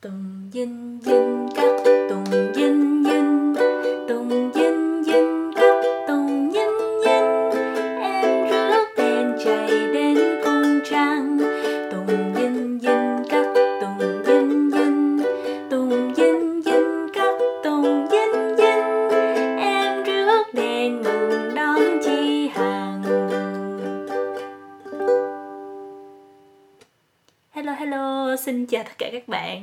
[0.00, 1.69] Tùng dinh dinh các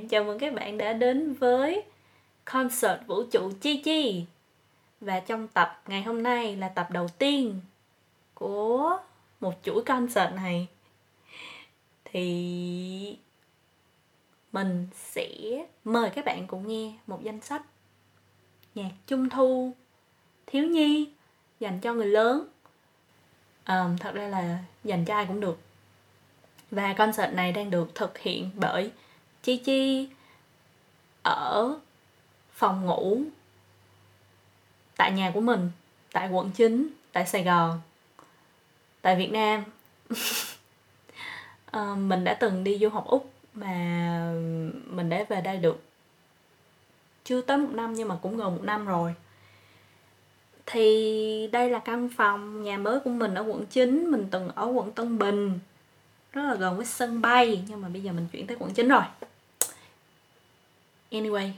[0.07, 0.09] bạn.
[0.09, 1.83] Chào mừng các bạn đã đến với
[2.45, 4.25] concert vũ trụ Chi Chi.
[5.01, 7.61] Và trong tập ngày hôm nay là tập đầu tiên
[8.33, 8.97] của
[9.39, 10.67] một chuỗi concert này
[12.05, 13.17] thì
[14.51, 15.27] mình sẽ
[15.83, 17.61] mời các bạn cùng nghe một danh sách
[18.75, 19.73] nhạc trung thu
[20.47, 21.09] thiếu nhi
[21.59, 22.47] dành cho người lớn.
[23.63, 25.57] à, thật ra là dành cho ai cũng được
[26.71, 28.91] và concert này đang được thực hiện bởi
[29.47, 30.09] Chi Chi
[31.23, 31.79] ở
[32.53, 33.21] phòng ngủ
[34.97, 35.71] tại nhà của mình,
[36.11, 37.81] tại quận 9, tại Sài Gòn,
[39.01, 39.63] tại Việt Nam.
[41.71, 44.33] à, mình đã từng đi du học Úc mà
[44.85, 45.83] mình đã về đây được
[47.23, 49.13] chưa tới một năm nhưng mà cũng gần một năm rồi.
[50.65, 54.65] Thì đây là căn phòng nhà mới của mình ở quận 9, mình từng ở
[54.65, 55.59] quận Tân Bình
[56.31, 58.87] rất là gần với sân bay nhưng mà bây giờ mình chuyển tới quận 9
[58.87, 59.03] rồi
[61.11, 61.51] anyway,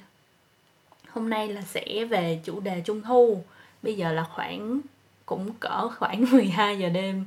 [1.09, 3.43] hôm nay là sẽ về chủ đề trung thu.
[3.83, 4.79] Bây giờ là khoảng,
[5.25, 7.25] cũng cỡ khoảng 12 giờ đêm,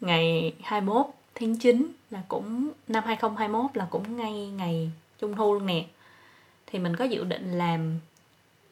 [0.00, 5.66] ngày 21 tháng 9 là cũng, năm 2021 là cũng ngay ngày trung thu luôn
[5.66, 5.84] nè.
[6.66, 7.98] Thì mình có dự định làm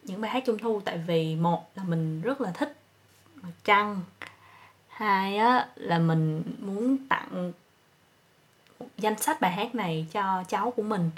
[0.03, 2.77] những bài hát trung thu tại vì một là mình rất là thích
[3.35, 4.01] mặt trăng,
[4.87, 7.51] hai á là mình muốn tặng
[8.97, 11.09] danh sách bài hát này cho cháu của mình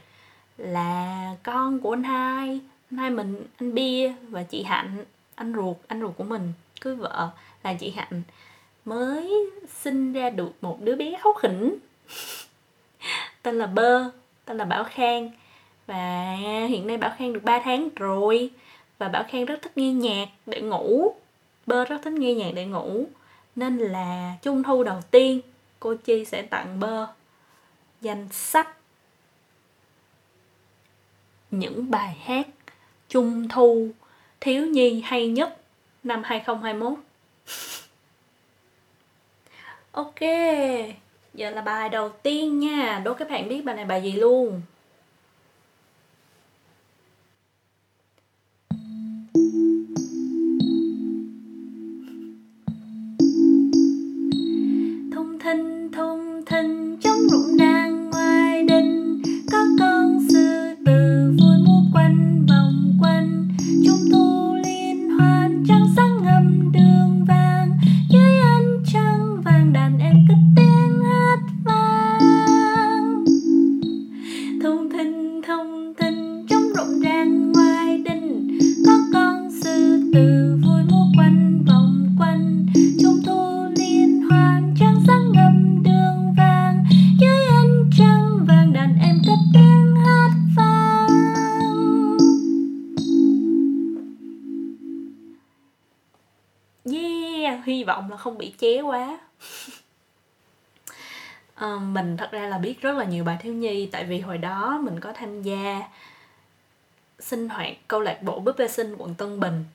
[0.60, 2.60] là con của anh hai.
[2.92, 5.06] Anh hai mình, anh bia và chị hạnh.
[5.36, 7.30] Anh ruột anh ruột của mình, cưới vợ
[7.64, 8.22] là chị hạnh.
[8.86, 11.78] Mới sinh ra được một đứa bé hấu khỉnh.
[13.42, 14.12] Tên là bơ,
[14.46, 15.32] tên là bảo khang.
[15.88, 16.36] Và
[16.70, 18.50] hiện nay bảo khang được 3 tháng rồi.
[18.98, 21.14] Và bảo khang rất thích nghe nhạc để ngủ.
[21.66, 23.06] Bơ rất thích nghe nhạc để ngủ.
[23.56, 25.42] Nên là trung thu đầu tiên,
[25.80, 27.08] cô chi sẽ tặng bơ
[28.02, 28.79] danh sách
[31.52, 32.48] những bài hát
[33.10, 33.88] trung thu
[34.42, 35.62] thiếu nhi hay nhất
[36.04, 36.94] năm 2021.
[39.92, 40.20] ok,
[41.34, 43.02] giờ là bài đầu tiên nha.
[43.06, 44.62] Đố các bạn biết bài này bài gì luôn.
[98.20, 99.20] Không bị ché quá.
[101.56, 104.38] Ờ, mình thật ra là biết rất là nhiều bài thiếu nhi tại vì hồi
[104.38, 105.82] đó mình có tham gia
[107.20, 109.66] sinh hoạt câu lạc bộ búp bê sinh quận Tân Bình.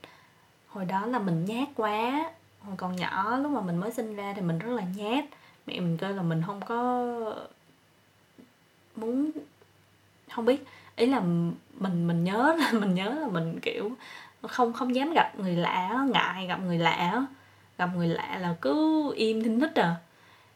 [0.69, 4.33] Hồi đó là mình nhát quá hồi còn nhỏ lúc mà mình mới sinh ra
[4.37, 5.25] thì mình rất là nhát.
[5.67, 7.05] Mẹ mình kêu là mình không có
[8.97, 9.31] muốn
[10.31, 10.65] không biết
[10.97, 13.91] ý là mình mình nhớ là mình nhớ là mình kiểu
[14.43, 17.27] không không dám gặp người lạ ngại gặp người lạ
[17.79, 19.97] gặp người lạ là cứ im thinh thích à.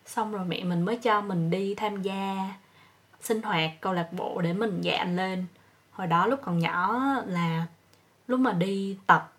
[0.06, 2.55] Xong rồi mẹ mình mới cho mình đi tham gia
[3.21, 5.47] sinh hoạt câu lạc bộ để mình dạng lên.
[5.91, 7.67] Hồi đó lúc còn nhỏ là
[8.26, 9.32] lúc mà đi tập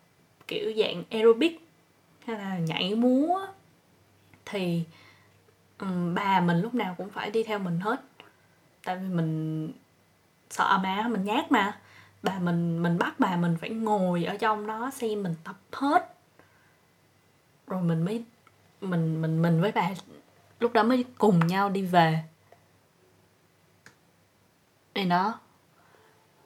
[0.47, 1.59] kiểu dạng aerobic
[2.25, 3.39] hay là nhảy múa
[4.45, 4.83] thì
[5.79, 8.01] um, bà mình lúc nào cũng phải đi theo mình hết.
[8.83, 9.71] Tại vì mình
[10.49, 11.79] sợ má mình nhát mà.
[12.23, 16.15] Bà mình mình bắt bà mình phải ngồi ở trong đó xem mình tập hết
[17.69, 18.23] rồi mình mới
[18.81, 19.89] mình mình mình với bà
[20.59, 22.19] lúc đó mới cùng nhau đi về.
[24.93, 25.39] Thì đó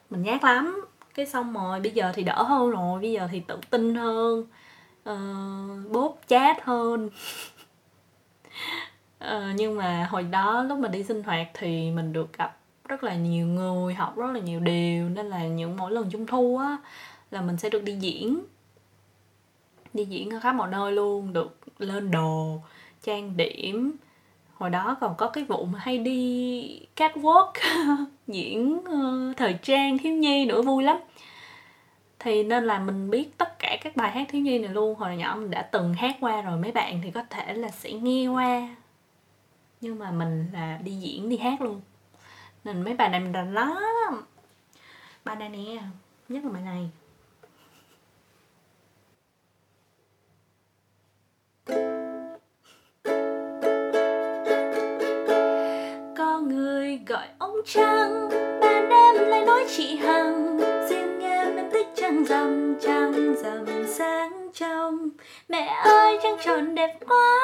[0.09, 0.85] mình nhát lắm.
[1.13, 4.45] Cái xong rồi bây giờ thì đỡ hơn rồi bây giờ thì tự tin hơn
[5.03, 5.17] ờ,
[5.85, 7.09] uh, bốp chát hơn.
[9.23, 13.03] Uh, nhưng mà hồi đó lúc mà đi sinh hoạt thì mình được gặp rất
[13.03, 16.57] là nhiều người học rất là nhiều điều nên là những mỗi lần trung thu
[16.57, 16.77] á
[17.31, 18.43] là mình sẽ được đi diễn
[19.94, 22.62] đi diễn ở khắp mọi nơi luôn được lên đồ
[23.04, 23.95] trang điểm.
[24.54, 27.51] Hồi đó còn có cái vụ mà hay đi catwalk
[28.28, 30.98] diễn uh, thời trang thiếu nhi nữa vui lắm.
[32.19, 34.95] Thì nên là mình biết tất cả các bài hát thiếu nhi này luôn.
[34.95, 37.92] Hồi nhỏ mình đã từng hát qua rồi mấy bạn thì có thể là sẽ
[37.92, 38.75] nghe qua.
[39.81, 41.81] Nhưng mà mình là đi diễn đi hát luôn.
[42.63, 43.78] Nên mấy bài này mình rành lắm.
[45.25, 45.81] Bài này nè
[46.30, 46.90] nhất là bài này.
[56.18, 58.30] Có người gọi ông trăng
[58.62, 60.60] ban đêm lại nói chị hằng.
[60.89, 65.10] Riêng em em thích trăng rằm trăng rằm sáng trong.
[65.50, 67.39] Mẹ ơi trăng tròn đẹp quá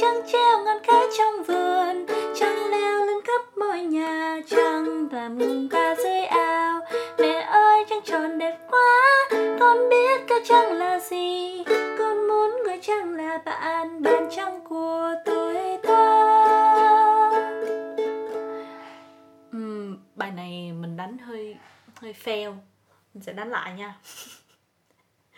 [0.00, 2.06] trăng treo ngọn cái trong vườn.
[2.36, 6.80] Trăng leo lên khắp mọi nhà trăng làm ngùng ca dưới ao.
[7.18, 9.28] Mẹ ơi trăng tròn đẹp quá,
[9.60, 11.64] con biết cái trăng là gì.
[11.98, 16.24] Con muốn gọi trăng là bạn bạn trăng của tôi ta
[19.56, 21.56] uhm, bài này mình đánh hơi
[22.00, 22.54] hơi fail.
[23.14, 23.98] Mình sẽ đánh lại nha.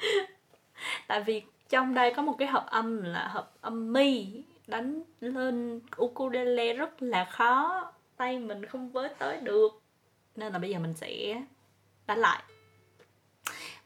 [1.07, 4.43] Tại vì trong đây có một cái hợp âm là hợp âm mi.
[4.67, 7.85] Đánh lên ukulele rất là khó.
[8.17, 9.83] Tay mình không với tới được.
[10.37, 11.43] Nên là bây giờ mình sẽ
[12.07, 12.43] đánh lại.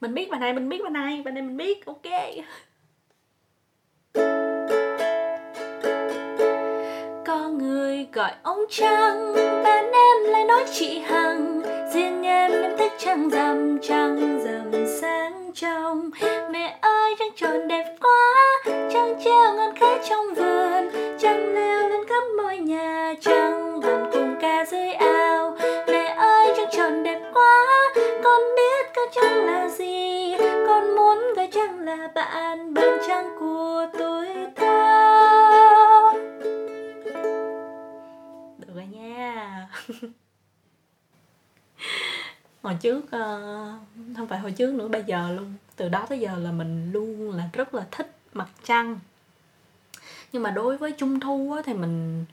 [0.01, 1.21] Mình biết bài này mình biết bài này.
[1.25, 1.85] Bài này mình biết.
[1.85, 2.05] Ok.
[7.57, 9.33] người gọi ông trăng
[9.63, 11.61] bạn em lại nói chị hằng,
[11.93, 16.09] riêng em em thích trăng rằm trăng rằm sáng trong.
[16.51, 20.89] Mẹ ơi, trăng tròn đẹp quá, trăng treo ngon khẽ trong vườn.
[21.19, 25.57] Trăng leo lên khắp mọi nhà, trăng đoàn cùng ca dưới ao.
[25.87, 27.65] Mẹ ơi, trăng tròn đẹp quá,
[28.23, 30.35] con biết cả trăng là gì.
[30.67, 34.30] Con muốn gọi trăng là bạn bằng trăng của tôi.
[42.61, 43.79] Hồi trước ờ,
[44.17, 45.53] không phải hồi trước nữa bây giờ luôn.
[45.75, 48.99] Từ đó tới giờ là mình luôn là rất là thích mặt trăng.
[50.31, 52.25] Nhưng mà đối với trung thu á, thì mình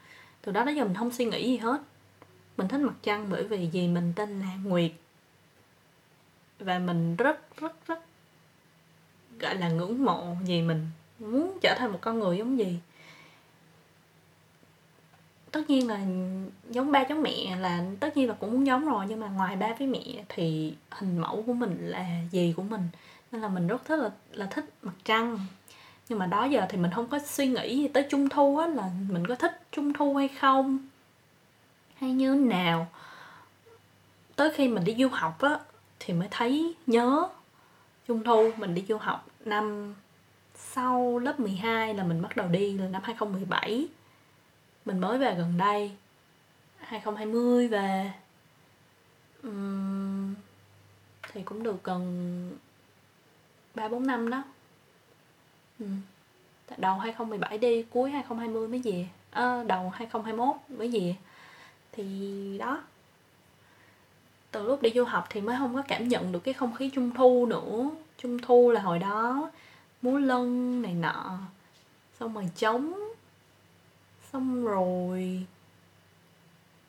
[0.43, 1.81] từ đó tới giờ mình không suy nghĩ gì hết.
[2.57, 4.93] Mình thích mặt trăng bởi vì gì mình tên là nguyệt.
[6.59, 7.99] Và mình rất rất rất
[9.41, 10.87] gọi là ngưỡng mộ gì mình
[11.19, 12.79] muốn trở thành một con người giống gì
[15.53, 16.01] tất nhiên là
[16.71, 19.57] giống ba giống mẹ là tất nhiên là cũng muốn giống rồi, nhưng mà ngoài
[19.57, 22.89] ba với mẹ thì hình mẫu của mình là gì của mình?
[23.33, 25.39] Nên là mình rất thích là là thích mặt trăng.
[26.09, 28.67] Nhưng mà đó giờ thì mình không có suy nghĩ gì tới trung thu á,
[28.67, 30.79] là mình có thích trung thu hay không?
[31.95, 32.87] Hay như thế nào?
[34.37, 35.59] Tới khi mình đi du học á,
[36.01, 37.29] thì mới thấy nhớ
[38.07, 39.95] trung thu, mình đi du học năm
[40.55, 43.89] sau lớp 12 là mình bắt đầu đi, là năm 2017
[44.89, 45.91] mình mới về gần đây
[46.79, 48.13] 2020 về.
[49.43, 50.35] Um,
[51.33, 52.57] thì cũng được gần
[53.75, 54.45] ba bốn năm đó.
[55.79, 55.87] Ừ.
[56.77, 59.09] đầu 2017 đi cuối 2020 mới về.
[59.31, 61.17] À, đầu 2021 mới về.
[61.93, 62.83] Thì đó
[64.51, 66.91] từ lúc đi du học thì mới không có cảm nhận được cái không khí
[66.95, 67.91] trung thu nữa.
[68.19, 69.51] Trung thu là hồi đó
[70.03, 71.39] múa lân này nọ
[72.21, 72.95] xong rồi trống
[74.33, 75.47] xong rồi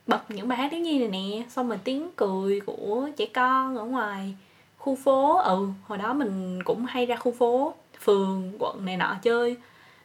[0.08, 1.46] bật những bài hát thiếu nhi này nè.
[1.50, 4.36] Xong rồi tiếng cười của trẻ con ở ngoài
[4.78, 5.38] khu phố.
[5.38, 9.58] Ừ hồi đó mình cũng hay ra khu phố, phường, quận này nọ chơi.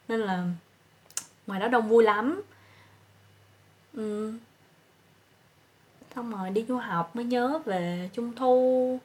[0.07, 0.45] Nên là
[1.47, 2.41] ngoài đó đông vui lắm.
[3.93, 4.33] Ừ.
[6.15, 8.99] xong rồi đi du học mới nhớ về trung thu.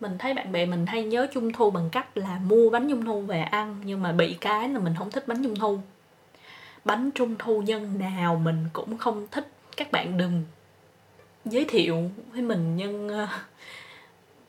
[0.00, 3.04] Mình thấy bạn bè mình hay nhớ trung thu bằng cách là mua bánh trung
[3.04, 5.80] thu về ăn, nhưng mà bị cái là mình không thích bánh trung thu
[6.88, 9.48] bánh trung thu nhân nào mình cũng không thích.
[9.76, 10.44] Các bạn đừng
[11.44, 13.28] giới thiệu với mình nhân ờ,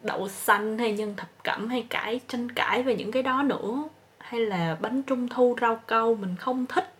[0.02, 3.84] đậu xanh hay nhân thập cẩm hay cãi tranh cãi về những cái đó nữa.
[4.18, 6.94] Hay là bánh trung thu rau câu mình không thích.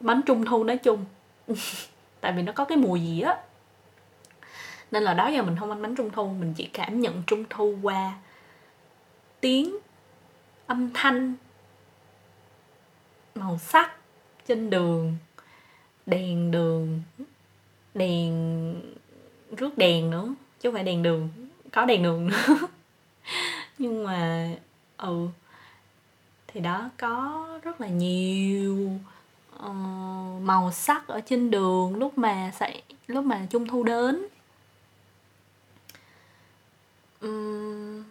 [0.00, 1.04] Bánh trung thu nói chung.
[2.20, 3.36] Tại vì nó có cái mùi gì á.
[4.90, 7.44] Nên là đó giờ mình không ăn bánh trung thu, mình chỉ cảm nhận trung
[7.50, 8.12] thu qua
[9.40, 9.76] tiếng
[10.66, 11.34] âm thanh
[13.40, 13.96] màu sắc
[14.46, 15.16] trên đường
[16.06, 17.02] đèn đường
[17.94, 18.74] đèn
[19.56, 21.28] rước đèn nữa chứ không phải đèn đường
[21.72, 22.58] có đèn đường nữa.
[23.78, 24.48] Nhưng mà
[24.96, 25.28] ừ
[26.46, 28.90] thì đó có rất là nhiều
[29.56, 34.26] uh, màu sắc ở trên đường lúc mà xảy lúc mà trung thu đến.
[37.20, 38.04] Um,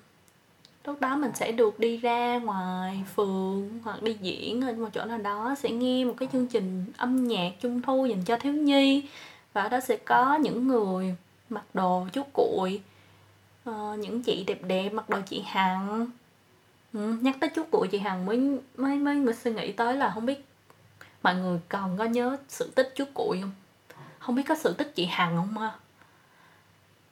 [0.90, 5.06] lúc đó mình sẽ được đi ra ngoài phường hoặc đi diễn ở một chỗ
[5.06, 8.54] nào đó sẽ nghe một cái chương trình âm nhạc trung thu dành cho thiếu
[8.54, 9.04] nhi.
[9.54, 11.16] Và ở đó sẽ có những người
[11.50, 12.82] mặc đồ chú cuội
[13.64, 16.08] ờ, những chị đẹp đẹp mặc đồ chị hằng.
[16.94, 20.12] Ừ, nhắc tới chú cuội chị hằng mới mới mới người suy nghĩ tới là
[20.14, 20.46] không biết
[21.24, 23.52] mọi người còn có nhớ sự tích chú cuội không?
[24.20, 25.72] Không biết có sự tích chị hằng không ha?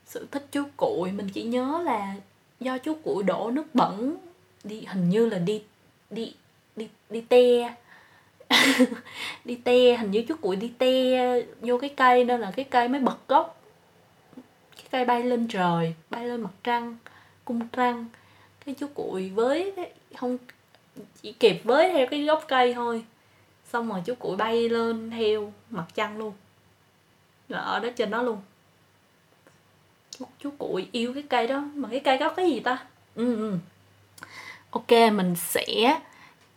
[0.06, 2.16] Sự tích chú cuội mình chỉ nhớ là
[2.60, 4.18] do chú củi đổ nước bẩn,
[4.64, 5.64] đi, hình như là đi
[6.10, 6.34] đi
[6.76, 7.76] đi đi te.
[9.46, 12.88] Đi te, hình như chú củi đi te vô cái cây nên là cái cây
[12.88, 13.62] mới bật gốc.
[14.76, 16.98] Cái cây bay lên trời, bay lên mặt trăng,
[17.46, 18.06] cung trăng.
[18.66, 19.74] Cái chú củi với
[20.16, 20.38] không,
[21.22, 23.06] chỉ kịp với theo cái gốc cây thôi.
[23.72, 26.34] Xong rồi chú củi bay lên theo mặt trăng luôn.
[27.50, 28.38] Là ở đó trên đó luôn
[30.20, 31.64] chú, chú yêu cái cây đó.
[31.76, 32.86] Mà cái cây đó cái gì ta?
[33.16, 33.58] Ừ, ừ.
[34.70, 36.00] ok mình sẽ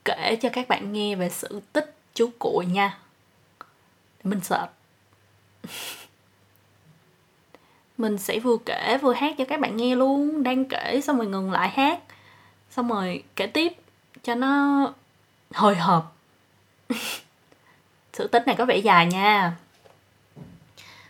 [0.04, 2.98] kể cho các bạn nghe về sự tích chú cuội nha.
[4.24, 4.68] Mình sợ.
[7.98, 10.42] Mình sẽ vừa kể vừa hát cho các bạn nghe luôn.
[10.42, 12.00] Đang kể xong rồi ngừng lại hát.
[12.70, 13.72] Xong rồi kể tiếp
[14.22, 14.92] cho nó
[15.54, 16.16] hồi hộp.
[18.12, 19.56] Sự tích này có vẻ dài nha.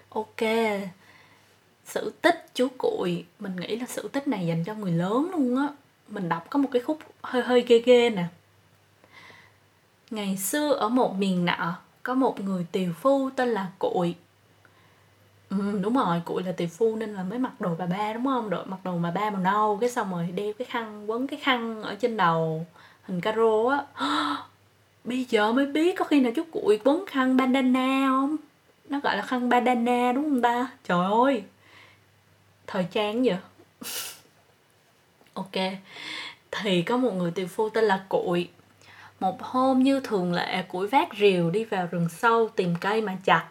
[0.09, 0.43] Ok
[1.91, 5.57] sự tích chú cuội mình nghĩ là sự tích này dành cho người lớn luôn
[5.57, 5.69] á.
[6.09, 8.25] Mình đọc có một cái khúc hơi hơi ghê ghê nè.
[10.11, 14.15] Ngày xưa ở một miền nọ có một người tiều phu tên là cuội
[15.51, 18.25] ừ, đúng rồi cuội là tiều phu nên là mới mặc đồ bà ba đúng
[18.25, 18.51] không?
[18.51, 21.41] Đội mặc đồ bà ba màu nâu cái xong rồi đeo cái khăn quấn cái
[21.43, 22.67] khăn ở trên đầu
[23.03, 24.07] hình caro á.
[25.05, 28.37] Bây giờ mới biết có khi nào chú cuội quấn khăn bandana không?
[28.89, 30.71] Nó gọi là khăn bandana đúng không ta?
[30.85, 31.43] Trời ơi!
[32.73, 33.37] Thời trang vậy
[35.35, 35.73] ok.
[36.51, 38.49] Thì có một người tiều phu tên là Cụi,
[39.21, 43.17] một hôm như thường lệ Cụi vác rìu đi vào rừng sâu tìm cây mà
[43.25, 43.49] chặt.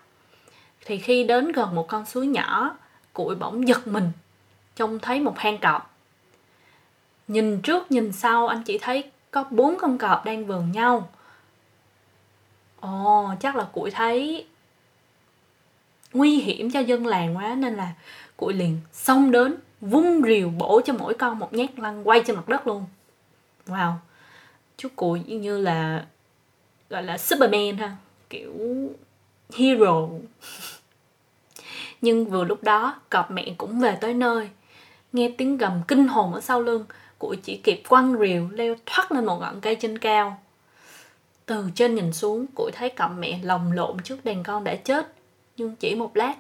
[0.86, 2.78] Thì khi đến gần một con suối nhỏ
[3.14, 4.12] Cụi bỗng giật mình
[4.76, 5.96] trông thấy một hang cọp.
[7.28, 11.10] Nhìn trước nhìn sau anh chỉ thấy có bốn con cọp đang vờn nhau.
[12.80, 14.46] Ồ chắc là Cụi thấy
[16.14, 17.94] nguy hiểm cho dân làng quá nên là
[18.40, 22.36] Cụi liền, xông đến, vung rìu bổ cho mỗi con một nhát lăn quay trên
[22.36, 22.86] mặt đất luôn.
[23.68, 23.94] Wow.
[24.78, 26.06] Chú cụi như là,
[26.90, 27.96] gọi là superman ha,
[28.30, 28.54] kiểu
[29.54, 30.08] hero.
[32.02, 34.50] Nhưng vừa lúc đó, cọp mẹ cũng về tới nơi.
[35.14, 36.86] Nghe tiếng gầm kinh hồn ở sau lưng
[37.20, 40.42] cụi chỉ kịp quăng rìu leo thoát lên một ngọn cây trên cao.
[41.46, 45.14] Từ trên nhìn xuống cụi thấy cọp mẹ lồng lộn trước đàn con đã chết.
[45.58, 46.36] Nhưng chỉ một lát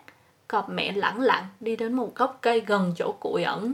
[0.51, 3.73] Cọp mẹ lẳng lặng đi đến một gốc cây gần chỗ cuội ẩn,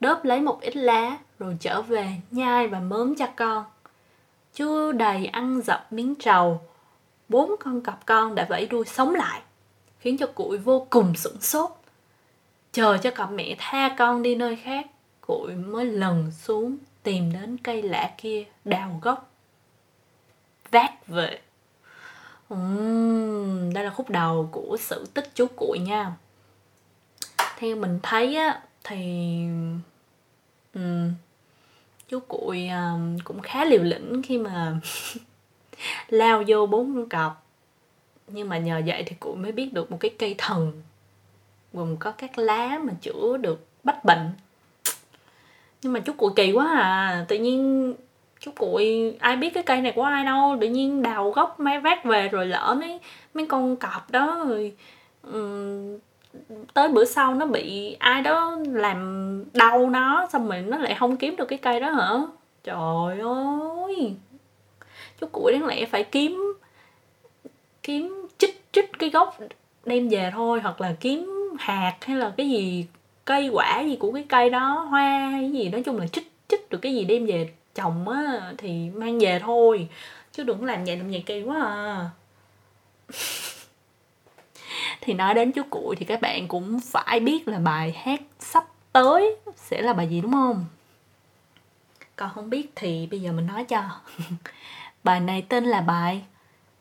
[0.00, 3.64] đớp lấy một ít lá rồi trở về nhai và mớm cho con.
[4.54, 6.60] Chưa đầy ăn dập miếng trầu,
[7.28, 9.42] bốn con cọp con đã vẫy đuôi sống lại,
[9.98, 11.70] khiến cho cuội vô cùng sửng sốt.
[12.72, 14.86] Chờ cho cọp mẹ tha con đi nơi khác,
[15.20, 19.30] cuội mới lần xuống tìm đến cây lạ kia đào gốc.
[20.70, 21.38] Vác về.
[22.54, 26.12] Uhm, đây là khúc đầu của sự tích chú cuội nha.
[27.58, 28.96] Theo mình thấy á thì
[30.74, 31.12] um,
[32.08, 34.80] chú cuội um, cũng khá liều lĩnh khi mà
[36.08, 37.46] lao vô bốn con cọp.
[38.28, 40.82] Nhưng mà nhờ vậy thì cuội mới biết được một cái cây thần
[41.72, 44.30] gồm có các lá mà chữa được bách bệnh.
[45.82, 47.94] Nhưng mà chú cuội kỳ quá à tự nhiên
[48.44, 50.56] chú cụi ai biết cái cây này của ai đâu.
[50.60, 53.00] Tự nhiên đào gốc máy vác về rồi lỡ mấy
[53.34, 54.72] mấy con cọp đó rồi
[55.32, 55.98] um,
[56.74, 61.16] tới bữa sau nó bị ai đó làm đau nó xong rồi nó lại không
[61.16, 62.10] kiếm được cái cây đó hả?
[62.64, 64.14] Trời ơi!
[65.20, 66.54] Chú cuội đáng lẽ phải kiếm
[67.82, 69.38] kiếm chích chích cái gốc
[69.84, 72.86] đem về thôi hoặc là kiếm hạt hay là cái gì
[73.24, 75.68] cây quả gì của cái cây đó hoa hay gì.
[75.68, 79.38] Nói chung là chích chích được cái gì đem về chồng á, thì mang về
[79.38, 79.88] thôi,
[80.32, 82.10] chứ đừng làm vậy làm vậy kỳ quá à.
[85.00, 88.64] Thì nói đến chú cuội thì các bạn cũng phải biết là bài hát sắp
[88.92, 90.64] tới sẽ là bài gì, đúng không?
[92.16, 93.82] Còn không biết thì bây giờ mình nói cho.
[95.04, 96.22] Bài này tên là bài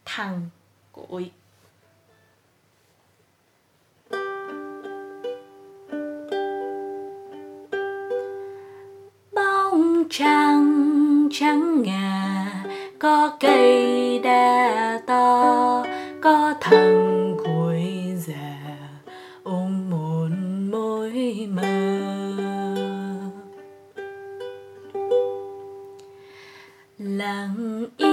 [0.06, 0.50] thằng
[0.92, 1.32] cuội
[9.32, 10.63] bóng trăng
[11.34, 12.46] trắng ngà
[13.00, 15.86] có cây đa to
[16.22, 17.38] có thằng
[19.44, 20.28] ôm một
[20.72, 21.64] mối mơ.
[26.98, 28.13] Lặng im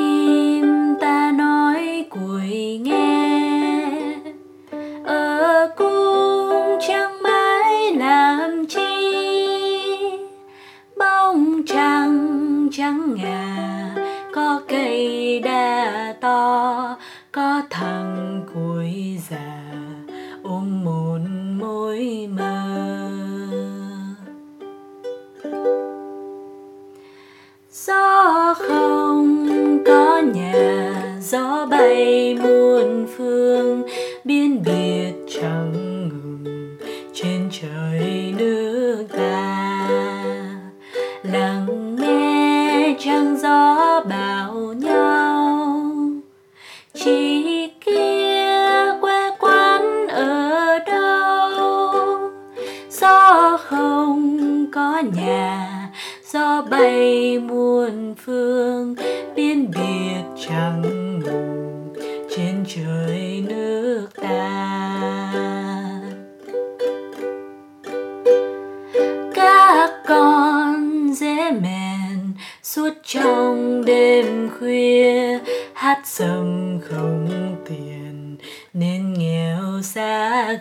[31.81, 33.83] gió bay muôn phương.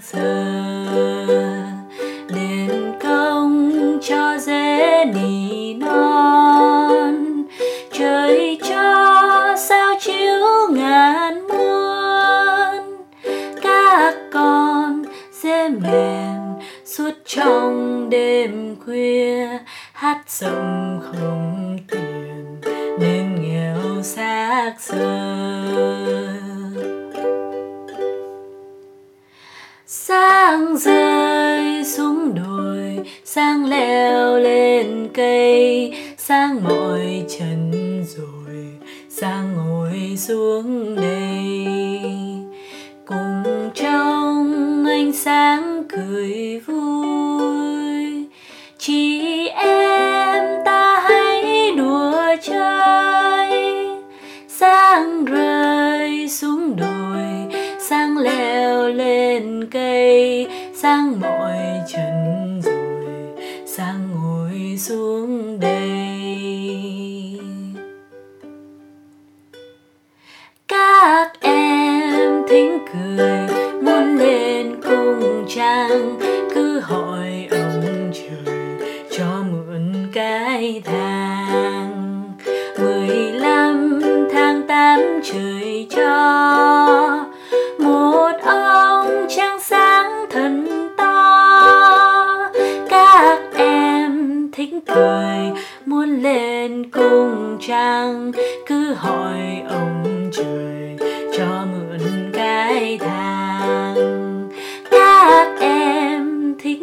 [0.01, 0.38] Xác giờ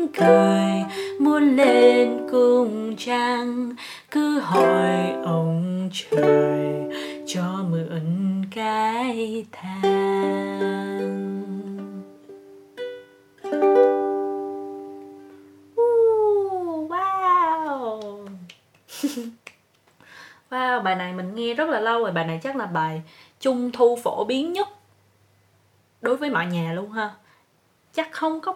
[0.09, 0.85] cười
[1.21, 3.73] muốn lên cung trăng
[4.11, 6.75] cứ hỏi ông trời
[7.27, 9.97] cho mượn cái thang.
[15.75, 18.27] Uh, wow.
[20.51, 23.03] Wow, bài này mình nghe rất là lâu rồi Bài này chắc là bài
[23.40, 24.69] trung thu phổ biến nhất
[26.03, 27.14] Đối với mọi nhà luôn ha.
[27.92, 28.55] Chắc không có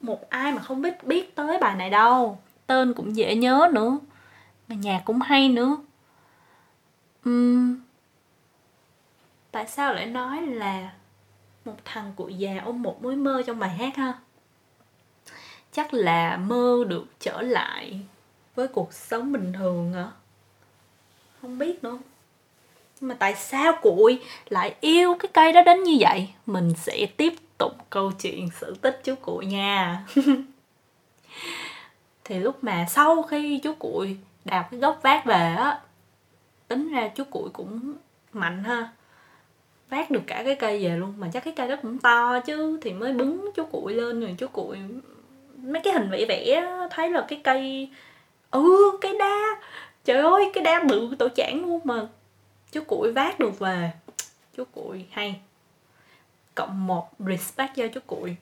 [0.00, 2.38] một ai mà không biết biết tới bài này đâu.
[2.66, 3.98] Tên cũng dễ nhớ nữa.
[4.68, 5.76] Mà nhạc cũng hay nữa.
[7.28, 7.76] Uhm,
[9.50, 10.92] Tại sao lại nói là
[11.64, 14.12] Một thằng cụ già ôm một mối mơ trong bài hát ha?
[15.72, 18.00] Chắc là mơ được trở lại
[18.54, 20.10] với cuộc sống bình thường hả?
[21.42, 21.98] Không biết nữa.
[23.00, 26.28] Nhưng mà tại sao cụi lại yêu cái cây đó đến như vậy?
[26.46, 30.04] Mình sẽ tiếp tục câu chuyện sự tích chú cuội nha.
[32.24, 35.80] Thì lúc mà sau khi chú cuội đào cái gốc vác về á,
[36.68, 37.94] Tính ra chú cuội cũng
[38.32, 38.88] mạnh ha.
[39.88, 42.78] Vác được cả cái cây về luôn, Mà chắc cái cây đó cũng to chứ,
[42.82, 44.78] Thì mới bứng chú cuội lên rồi chú cuội
[45.56, 47.90] mấy cái hình vẽ vẽ thấy là cái cây
[48.50, 49.60] ừ cái đa
[50.06, 52.06] trời ơi, cái đa bự tổ chản luôn mà.
[52.72, 53.90] Chú cuội vác được về.
[54.56, 55.40] Chú cuội hay
[56.56, 58.36] cộng một respect cho chú cuội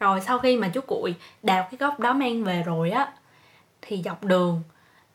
[0.00, 3.12] rồi sau khi mà chú cuội đào cái gốc đó mang về rồi á
[3.82, 4.62] thì dọc đường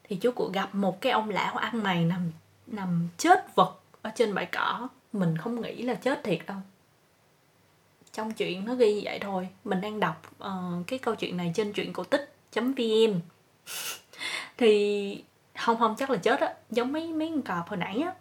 [0.03, 2.31] thì chú cuội gặp một cái ông lão ăn mày nằm
[2.67, 4.87] nằm chết vật ở trên bãi cỏ.
[5.13, 6.57] Mình không nghĩ là chết thiệt đâu.
[8.11, 9.47] Trong chuyện nó ghi như vậy thôi.
[9.63, 12.73] Mình đang đọc uh, cái câu chuyện này trên truyện cổ tích vn
[14.57, 15.23] thì
[15.57, 16.53] không không chắc là chết á.
[16.69, 18.13] Giống mấy mấy con cọp hồi nãy á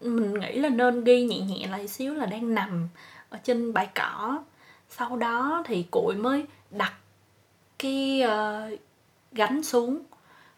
[0.00, 2.88] mình nghĩ là nên ghi nhẹ nhẹ lại xíu là đang nằm
[3.30, 4.38] ở trên bãi cỏ.
[4.88, 6.92] Sau đó thì cụi mới đặt
[7.78, 8.80] cái uh,
[9.32, 10.02] gánh xuống.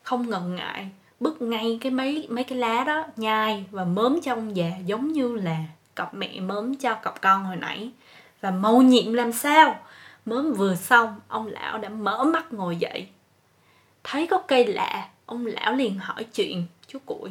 [0.03, 4.35] Không ngần ngại bứt ngay cái mấy mấy cái lá đó nhai và mớm cho
[4.35, 5.65] ông già giống như là
[5.97, 7.91] cặp mẹ mớm cho cặp con hồi nãy.
[8.41, 9.81] Và mâu nhiệm làm sao?
[10.27, 13.09] Mớm vừa xong ông lão đã mở mắt ngồi dậy.
[14.05, 17.31] Thấy có cây lạ ông lão liền hỏi chuyện chú cụi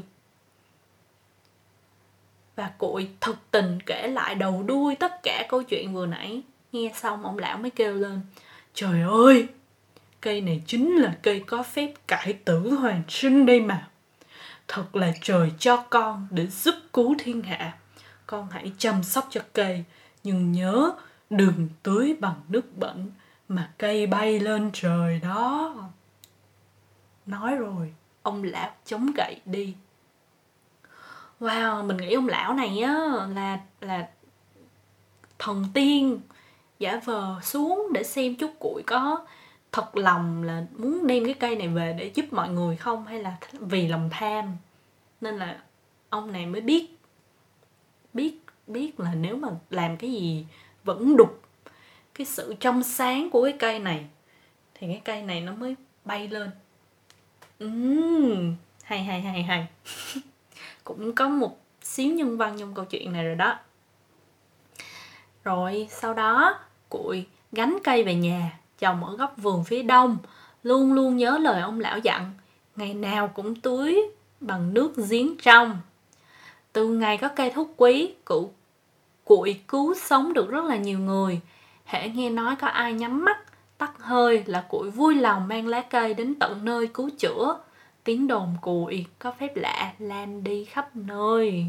[2.58, 6.41] và cụi thực tình kể lại đầu đuôi tất cả câu chuyện vừa nãy.
[6.72, 8.22] Nghe xong, ông lão mới kêu lên,
[8.74, 9.48] trời ơi,
[10.22, 13.88] cây này chính là cây có phép cải tử hoàn sinh đây mà.
[14.67, 17.78] Thật là trời cho con để giúp cứu thiên hạ.
[18.28, 19.84] Con hãy chăm sóc cho cây,
[20.24, 20.91] nhưng nhớ
[21.30, 23.12] đừng tưới bằng nước bẩn
[23.48, 25.76] mà cây bay lên trời đó.
[27.26, 29.76] Nói rồi, ông lão chống gậy đi
[31.39, 32.93] wow mình nghĩ ông lão này á
[33.36, 34.08] là là
[35.39, 36.19] thần tiên.
[36.80, 39.26] Giả vờ xuống để xem chút củi có
[39.71, 43.19] thật lòng là muốn đem cái cây này về để giúp mọi người không hay
[43.19, 44.58] là vì lòng tham.
[45.21, 45.62] Nên là
[46.10, 46.97] ông này mới biết
[48.13, 50.45] biết biết là nếu mà làm cái gì
[50.84, 51.41] vẫn đục
[52.13, 54.06] cái sự trong sáng của cái cây này
[54.73, 56.50] thì cái cây này nó mới bay lên.
[57.63, 59.67] Uhm, hay hay hay hay.
[60.88, 63.56] cũng có một xíu nhân văn trong câu chuyện này rồi đó.
[65.43, 70.17] Rồi, sau đó, cụi gánh cây về nhà trồng ở góc vườn phía đông,
[70.63, 72.34] luôn luôn nhớ lời ông lão dặn,
[72.76, 74.02] ngày nào cũng tưới
[74.39, 75.80] bằng nước giếng trong.
[76.73, 78.52] Từ ngày có cây thuốc quý cụ
[79.26, 81.41] cụi cứu sống được rất là nhiều người.
[81.86, 83.38] Hễ nghe nói có ai nhắm mắt,
[83.78, 87.60] tắt hơi là cụi vui lòng mang lá cây đến tận nơi cứu chữa
[88.08, 91.65] tiếng đồn cùi, có phép lạ lan đi khắp nơi.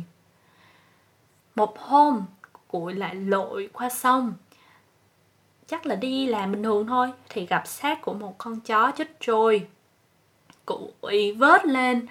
[1.54, 2.22] Một hôm
[2.68, 4.34] cụi lại lội qua sông.
[5.66, 9.20] Chắc là đi làm bình thường thôi, thì gặp xác của một con chó chết
[9.20, 9.66] trôi.
[10.66, 12.06] Cụi vớt lên,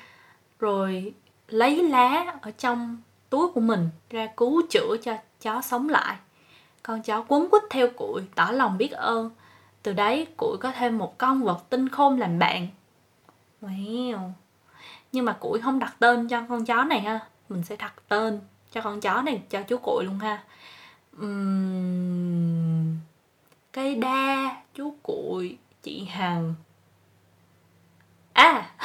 [0.60, 1.14] rồi
[1.48, 2.98] lấy lá ở trong
[3.30, 6.16] túi của mình ra cứu chữa cho chó sống lại.
[6.84, 9.32] Con chó quấn quýt theo cụi tỏ lòng biết ơn.
[9.84, 12.68] Từ đấy cụi có thêm một con vật tinh khôn làm bạn
[13.62, 14.32] wow.
[15.12, 17.20] Nhưng mà củi không đặt tên cho con chó này ha.
[17.50, 18.40] Mình sẽ đặt tên
[18.72, 20.44] cho con chó này cho chú củi luôn ha.
[21.22, 22.98] Uhm,
[23.72, 26.54] cây đa chú củi, chị hằng.
[28.34, 28.72] À!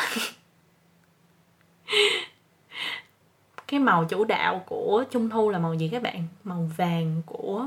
[3.66, 6.26] Cái màu chủ đạo của trung thu là màu gì các bạn?
[6.44, 7.66] Màu vàng của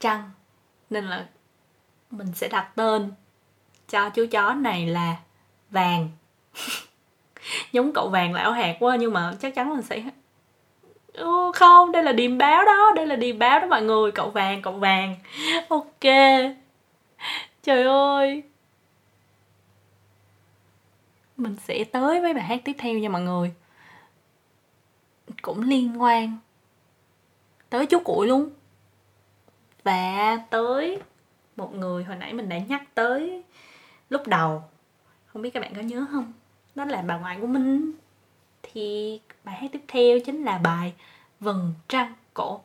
[0.00, 0.30] trăng.
[0.90, 1.28] Nên là
[2.10, 3.12] mình sẽ đặt tên
[3.88, 5.16] cho chú chó này là
[5.70, 6.08] vàng.
[7.72, 10.02] Giống cậu vàng lão hạt quá nhưng mà chắc chắn là sẽ
[11.12, 14.30] ừ, không đây là điềm báo đó đây là điềm báo đó mọi người cậu
[14.30, 15.16] vàng cậu vàng.
[15.68, 16.04] Ok.
[17.62, 18.42] Trời ơi.
[21.36, 23.54] Mình sẽ tới với bài hát tiếp theo nha mọi người.
[25.42, 26.38] Cũng liên quan
[27.70, 28.50] tới chú cuội luôn.
[29.84, 30.98] Và tới
[31.56, 33.42] một người hồi nãy mình đã nhắc tới
[34.10, 34.62] lúc đầu
[35.34, 36.32] không biết các bạn có nhớ không?
[36.74, 37.92] Đó là bà ngoại của mình.
[38.62, 40.92] Thì bài hát tiếp theo chính là bài
[41.40, 42.60] vầng trăng cổ.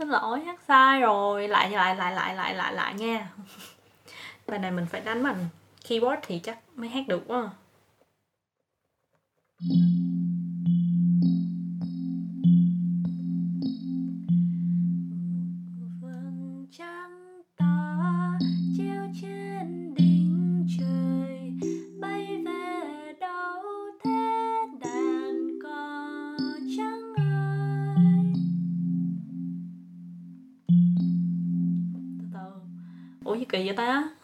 [0.00, 1.48] Xin lỗi hát sai rồi.
[1.48, 3.28] Lại lại lại lại lại lại lại nha
[4.46, 5.48] bài này mình phải đánh bằng
[5.88, 7.50] keyboard thì chắc mới hát được quá.
[33.80, 34.19] Ủa gì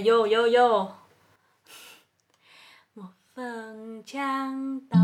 [0.00, 0.88] vô vô vô.
[2.94, 4.98] Một phần trăng tỏ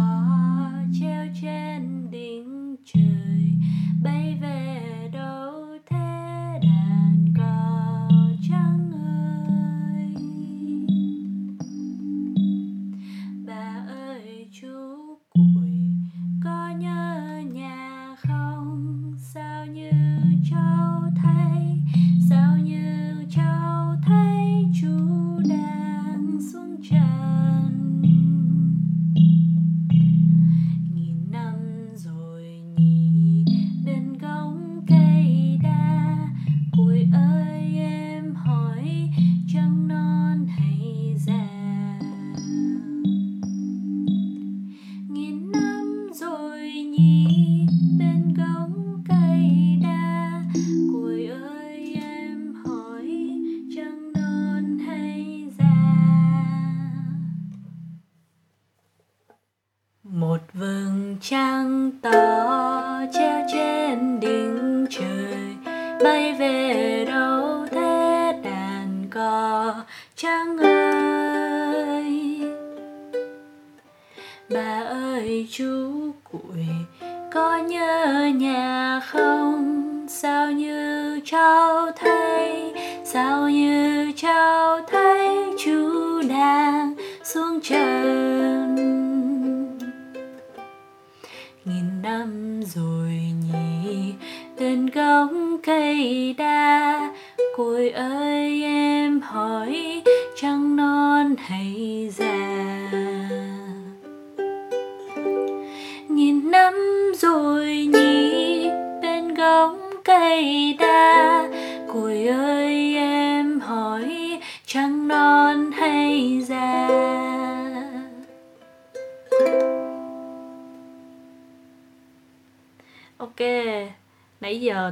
[1.00, 2.07] treo trên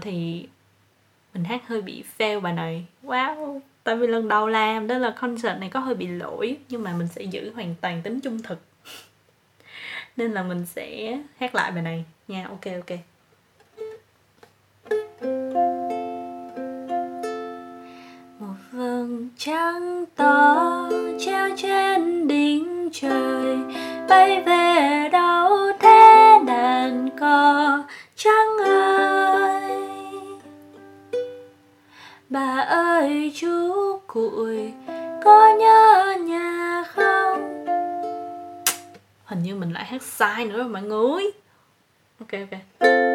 [0.07, 0.49] thì
[1.35, 5.11] mình hát hơi bị fail bài này wow tại vì lần đầu làm, đó là
[5.11, 8.43] concert này có hơi bị lỗi, nhưng mà mình sẽ giữ hoàn toàn tính trung
[8.43, 8.61] thực.
[10.17, 12.05] Nên là mình sẽ hát lại bài này.
[12.29, 12.99] Nha, ok ok.
[39.37, 41.25] hình như mình lại hát sai nữa rồi mọi người.
[42.19, 43.06] Ok ok.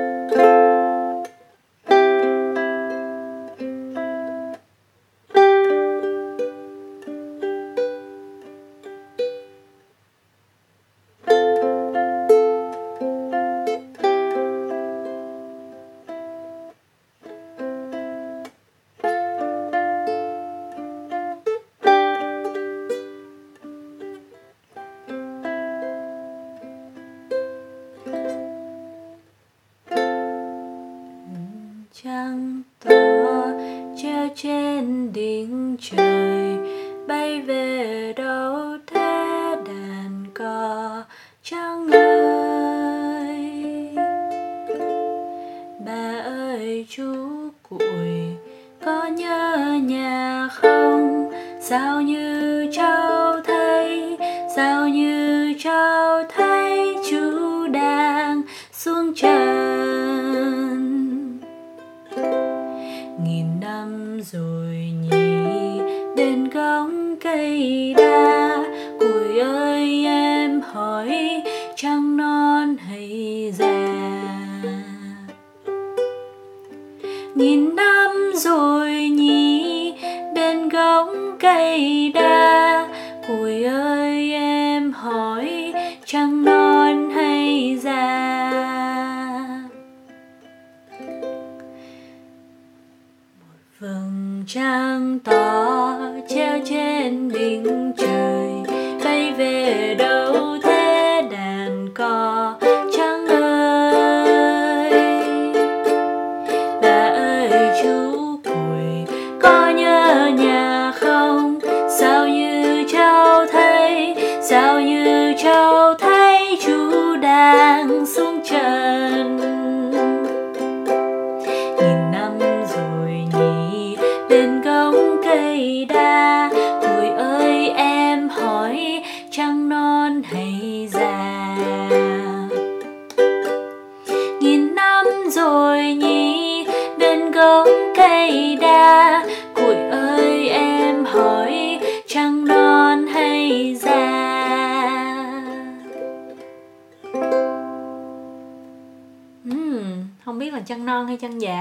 [115.42, 117.01] 朝台烛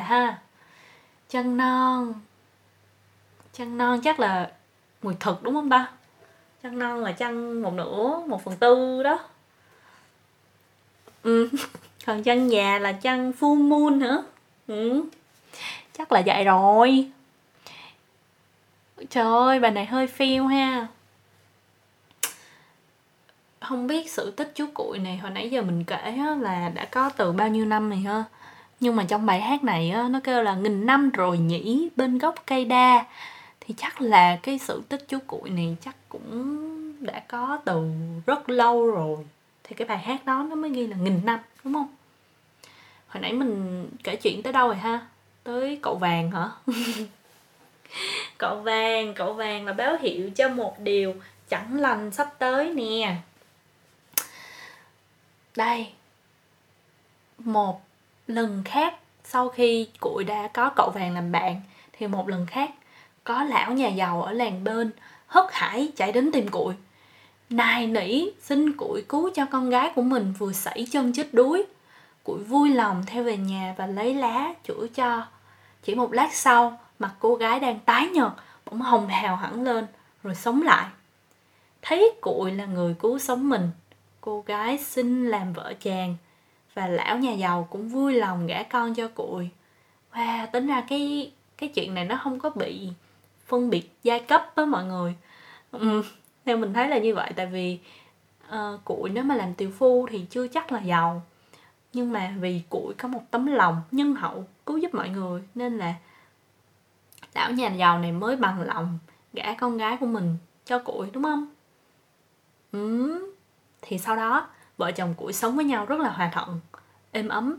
[0.00, 0.38] ha.
[1.28, 2.14] Chân non.
[3.52, 4.52] Chân non chắc là
[5.02, 5.88] mùi thực đúng không ta?
[6.62, 9.18] Chân non là chân một nửa một phần tư đó.
[11.22, 11.50] Ừ.
[12.06, 14.24] còn chân già là chân full moon nữa
[14.66, 15.04] ừ.
[15.98, 17.10] chắc là vậy rồi.
[19.10, 20.86] Trời ơi bà này hơi phiêu ha.
[23.60, 26.84] Không biết sự tích chú cuội này hồi nãy giờ mình kể á, là đã
[26.84, 28.24] có từ bao nhiêu năm rồi ha
[28.80, 32.18] nhưng mà trong bài hát này á, nó kêu là nghìn năm rồi nhỉ bên
[32.18, 33.06] gốc cây đa.
[33.60, 36.56] Thì chắc là cái sự tích chú cuội này chắc cũng
[37.00, 37.90] đã có từ
[38.26, 39.16] rất lâu rồi.
[39.64, 41.88] Thì cái bài hát đó nó mới ghi là nghìn năm đúng không?
[43.08, 45.06] Hồi nãy mình kể chuyện tới đâu rồi ha?
[45.44, 46.48] Tới cậu vàng hả?
[48.38, 51.14] Cậu vàng cậu vàng là báo hiệu cho một điều
[51.48, 53.16] chẳng lành sắp tới nè.
[55.56, 55.92] Đây.
[57.38, 57.89] Một
[58.30, 61.60] lần khác sau khi cụi đã có cậu vàng làm bạn,
[61.92, 62.70] thì một lần khác,
[63.24, 64.90] có lão nhà giàu ở làng bên
[65.26, 66.74] hớt hải chạy đến tìm cụi.
[67.50, 71.64] Nài nỉ xin cụi cứu cho con gái của mình vừa sảy chân chết đuối.
[72.24, 75.26] Cụi vui lòng theo về nhà và lấy lá chữa cho.
[75.82, 78.32] Chỉ một lát sau, mặt cô gái đang tái nhợt,
[78.66, 79.86] bỗng hồng hào hẳn lên,
[80.22, 80.86] rồi sống lại.
[81.82, 83.70] Thấy cụi là người cứu sống mình,
[84.20, 86.16] cô gái xin làm vợ chàng
[86.74, 89.50] và lão nhà giàu cũng vui lòng gả con cho cuội
[90.12, 92.88] wow tính ra cái cái chuyện này nó không có bị
[93.46, 95.14] phân biệt giai cấp với mọi người.
[95.72, 96.02] Ừ,
[96.44, 97.78] theo mình thấy là như vậy tại vì
[98.48, 101.22] ờ, uh, cụi nếu mà làm tiểu phu thì chưa chắc là giàu.
[101.92, 105.78] Nhưng mà vì cụi có một tấm lòng nhân hậu cứu giúp mọi người nên
[105.78, 105.94] là
[107.34, 108.98] lão nhà giàu này mới bằng lòng
[109.32, 111.46] gả con gái của mình cho cụi đúng không?
[112.72, 113.32] Ừ.
[113.82, 114.48] thì sau đó
[114.80, 116.60] vợ chồng củi sống với nhau rất là hòa thuận
[117.12, 117.56] êm ấm.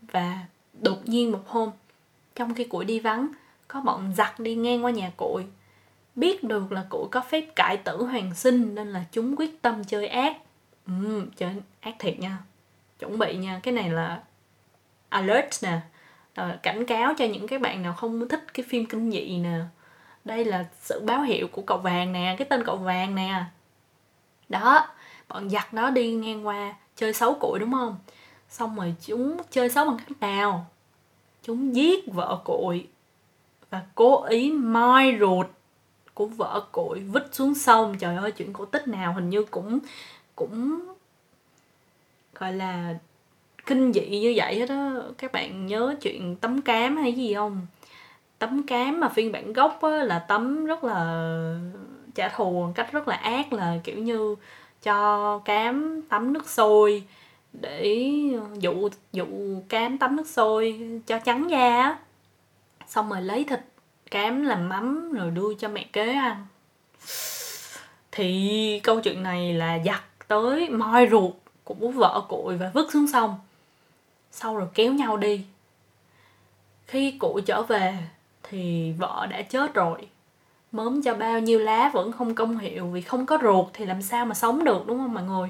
[0.00, 0.38] Và
[0.72, 1.70] đột nhiên một hôm
[2.34, 3.28] trong khi củi đi vắng
[3.68, 5.44] có bọn giặc đi ngang qua nhà củi
[6.14, 9.84] biết được là cuội có phép cải tử hoàn sinh nên là chúng quyết tâm
[9.84, 10.36] chơi ác.
[10.86, 12.38] Ừ, chơi ác thiệt nha.
[12.98, 14.22] Chuẩn bị nha cái này là
[15.08, 15.80] alert nè.
[16.34, 19.58] À, cảnh cáo cho những cái bạn nào không thích cái phim kinh dị nè.
[20.24, 23.44] Đây là sự báo hiệu của cậu vàng nè cái tên cậu vàng nè.
[24.48, 24.86] Đó
[25.30, 27.98] bọn giặc đó đi ngang qua chơi xấu cuội đúng không?
[28.48, 30.66] Xong rồi chúng chơi xấu bằng cách nào?
[31.42, 32.86] Chúng giết vợ cuội
[33.70, 35.46] và cố ý moi ruột
[36.14, 37.98] của vợ cuội vứt xuống sông.
[37.98, 39.78] Trời ơi chuyện cổ tích nào hình như cũng
[40.36, 40.80] cũng
[42.34, 42.94] gọi là
[43.66, 44.92] kinh dị như vậy hết á.
[45.18, 47.66] Các bạn nhớ chuyện tấm cám hay gì không?
[48.38, 51.24] Tấm cám mà phiên bản gốc á, là tấm rất là
[52.14, 54.36] trả thù một cách rất là ác là kiểu như
[54.82, 57.04] cho cám tắm nước sôi
[57.52, 58.06] để,
[58.58, 59.26] dụ dụ
[59.68, 61.98] cám tắm nước sôi cho trắng da á.
[62.86, 63.60] Xong rồi lấy thịt
[64.10, 66.46] cám làm mắm rồi đưa cho mẹ kế ăn.
[68.12, 71.32] Thì câu chuyện này là giặt tới moi ruột
[71.64, 73.34] của vợ cội và vứt xuống sông.
[74.30, 75.44] Sau rồi kéo nhau đi.
[76.86, 77.98] Khi cụ trở về
[78.42, 80.08] thì vợ đã chết rồi
[80.72, 84.02] mớm cho bao nhiêu lá vẫn không công hiệu vì không có ruột thì làm
[84.02, 85.48] sao mà sống được, đúng không mọi người?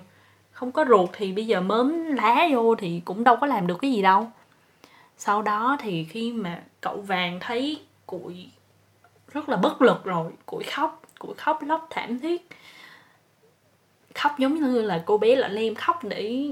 [0.52, 3.78] Không có ruột thì bây giờ mớm lá vô thì cũng đâu có làm được
[3.80, 4.30] cái gì đâu.
[5.18, 8.48] Sau đó thì khi mà cậu vàng thấy cụi
[9.32, 12.48] rất là bất lực rồi cụi khóc cụi khóc lóc thảm thiết.
[14.14, 16.50] Khóc giống như là cô bé lọ lem khóc để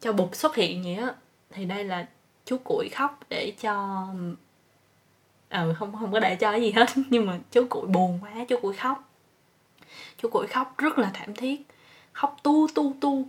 [0.00, 1.14] cho bụt xuất hiện vậy á.
[1.50, 2.06] Thì đây là
[2.44, 4.06] chú cuội khóc để cho
[5.48, 6.86] ờ không không có để cho gì hết.
[7.10, 9.10] Nhưng mà chú cuội buồn quá, chú cuội khóc.
[10.22, 11.66] Chú cuội khóc rất là thảm thiết.
[12.12, 13.24] Khóc tu tu tu.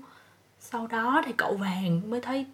[0.59, 2.45] Sau đó thì cậu vàng mới thấy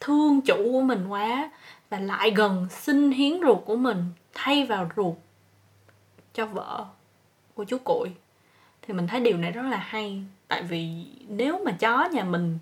[0.00, 1.50] thương chủ của mình quá
[1.90, 4.04] và lại gần xin hiến ruột của mình,
[4.34, 5.16] thay vào ruột
[6.34, 6.84] cho vợ
[7.54, 8.12] của chú cội
[8.82, 10.22] thì mình thấy điều này rất là hay.
[10.48, 12.58] Tại vì nếu mà chó nhà mình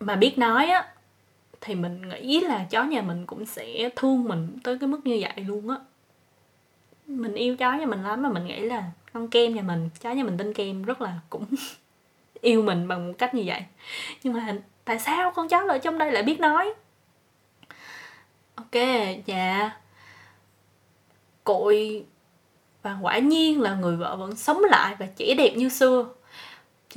[0.00, 0.88] mà biết nói á
[1.60, 5.18] thì mình nghĩ là chó nhà mình cũng sẽ thương mình tới cái mức như
[5.20, 5.76] vậy luôn á.
[7.06, 10.12] Mình yêu chó nhà mình lắm mà mình nghĩ là con kem nhà mình, chó
[10.12, 11.44] nhà mình tên kem rất là cũng
[12.40, 13.62] yêu mình bằng một cách như vậy.
[14.22, 16.74] Nhưng mà tại sao con chó ở trong đây lại biết nói?
[18.54, 18.74] Ok
[19.26, 19.70] dạ.
[21.44, 22.04] Cội
[22.82, 26.06] và quả nhiên là người vợ vẫn sống lại và trẻ đẹp như xưa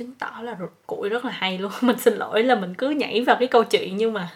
[0.02, 1.72] chứng tỏ là cụi rất là hay luôn.
[1.80, 4.30] Mình xin lỗi là mình cứ nhảy vào cái câu chuyện nhưng mà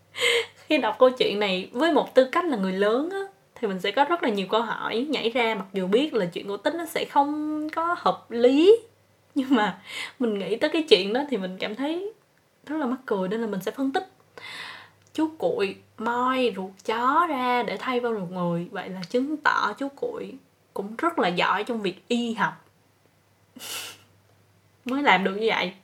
[0.66, 3.20] khi đọc câu chuyện này với một tư cách là người lớn á,
[3.54, 5.54] thì mình sẽ có rất là nhiều câu hỏi nhảy ra.
[5.54, 8.78] Mặc dù biết là chuyện cổ tích nó sẽ không có hợp lý,
[9.34, 9.78] nhưng mà
[10.18, 12.12] mình nghĩ tới cái chuyện đó thì mình cảm thấy
[12.66, 14.08] rất là mắc cười, nên là mình sẽ phân tích.
[15.12, 18.68] Chú cuội moi ruột chó ra để thay vào ruột người.
[18.70, 20.32] Vậy là chứng tỏ chú cuội
[20.74, 22.52] cũng rất là giỏi trong việc y học.
[24.86, 25.74] mới làm được như vậy.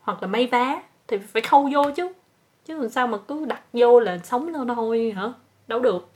[0.00, 2.12] Hoặc là may vá, thì phải khâu vô chứ.
[2.64, 5.32] Chứ làm sao mà cứ đặt vô là sống lên thôi, hả?
[5.66, 6.10] Đâu được.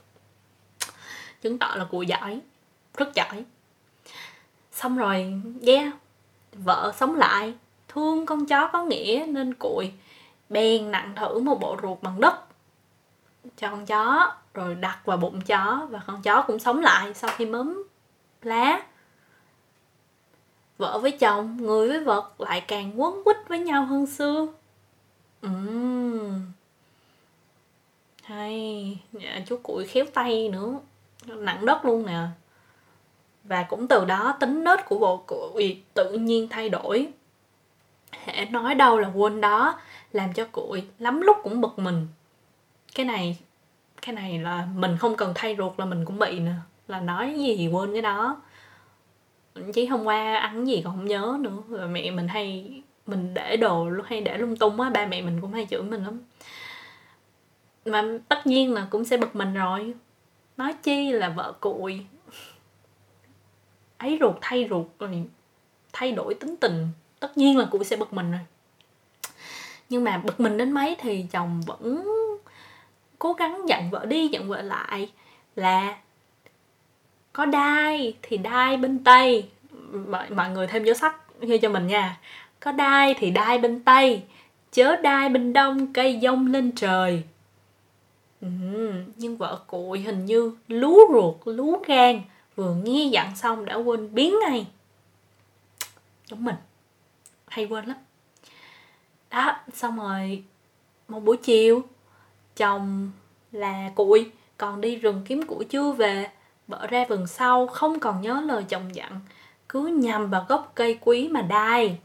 [1.41, 2.39] Chứng tỏ là cụ giỏi,
[2.97, 3.45] rất giỏi.
[4.71, 5.93] Xong rồi, yeah,
[6.53, 7.53] vợ sống lại.
[7.87, 9.91] Thương con chó có nghĩa nên cụi
[10.49, 12.35] bèn nặng thử một bộ ruột bằng đất
[13.57, 17.31] cho con chó, rồi đặt vào bụng chó và con chó cũng sống lại sau
[17.35, 17.83] khi mớm
[18.41, 18.83] lá
[20.77, 24.47] vợ với chồng người với vật lại càng quấn quýt với nhau hơn xưa.
[25.47, 26.41] Uhm.
[28.23, 30.79] hay dạ, chú cụi khéo tay nữa.
[31.25, 32.19] Nặng đất luôn nè.
[33.43, 37.07] Và cũng từ đó tính nết của bộ cụi tự nhiên thay đổi.
[38.11, 39.79] Hễ nói đâu là quên đó
[40.11, 42.07] làm cho cụi lắm lúc cũng bực mình.
[42.95, 43.37] Cái này
[44.01, 46.53] cái này là mình không cần thay ruột là mình cũng bị nè.
[46.87, 48.37] Là nói gì quên cái đó
[49.73, 51.57] chỉ hôm qua ăn gì còn không nhớ nữa.
[51.69, 52.71] Rồi mẹ mình hay,
[53.05, 56.03] mình để đồ hay để lung tung á, ba mẹ mình cũng hay chửi mình
[56.03, 56.21] lắm.
[57.85, 59.93] Mà tất nhiên là cũng sẽ bực mình rồi.
[60.57, 62.05] Nói chi là vợ cùi.
[63.97, 65.23] Ấy ruột thay ruột rồi
[65.93, 66.87] thay đổi tính tình.
[67.19, 68.41] Tất nhiên là cụ sẽ bực mình rồi.
[69.89, 72.05] Nhưng mà bực mình đến mấy thì chồng vẫn
[73.19, 75.11] cố gắng dặn vợ đi, dặn vợ lại
[75.55, 75.97] là
[77.35, 79.49] có đai thì đai bên tây.
[80.07, 82.19] Mọi, mọi người thêm dấu sắc nghe cho mình nha.
[82.59, 84.23] Có đai thì đai bên tây
[84.71, 87.23] chớ đai bên đông cây dông lên trời.
[88.41, 88.47] Ừ,
[89.15, 92.21] nhưng vợ cụi hình như lú ruột lú gan
[92.55, 94.67] vừa nghe dặn xong đã quên biến ngay.
[96.25, 96.55] Giống mình.
[97.47, 97.97] Hay quên lắm.
[99.31, 100.43] Đó xong rồi
[101.07, 101.81] một buổi chiều
[102.55, 103.11] chồng
[103.51, 106.29] là cụi còn đi rừng kiếm củi chưa về
[106.67, 109.19] vợ ra vườn sau, không còn nhớ lời chồng dặn.
[109.69, 111.99] Cứ nhằm vào gốc cây quý mà đai.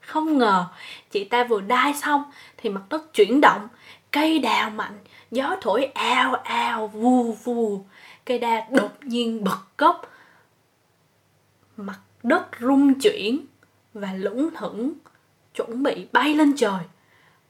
[0.00, 0.64] Không ngờ,
[1.10, 2.24] chị ta vừa đai xong
[2.56, 3.68] thì mặt đất chuyển động.
[4.10, 4.98] Cây đào mạnh,
[5.30, 7.84] gió thổi ào ào vù vù.
[8.24, 10.10] Cây đa đột nhiên bật gốc.
[11.76, 13.46] Mặt đất rung chuyển
[13.94, 14.92] và lững thững,
[15.54, 16.80] chuẩn bị bay lên trời.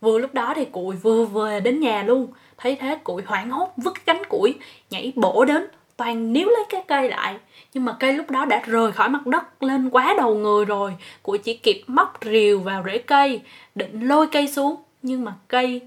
[0.00, 3.72] Vừa lúc đó thì cụi vừa về đến nhà luôn thấy thế củi hoảng hốt,
[3.76, 4.54] vứt cánh củi,
[4.90, 5.66] nhảy bổ đến.
[5.96, 7.38] Toàn níu lấy cái cây lại.
[7.74, 10.96] Nhưng mà cây lúc đó đã rời khỏi mặt đất, lên quá đầu người rồi.
[11.22, 13.40] Củi chỉ kịp móc rìu vào rễ cây,
[13.74, 14.76] định lôi cây xuống.
[15.02, 15.82] Nhưng mà cây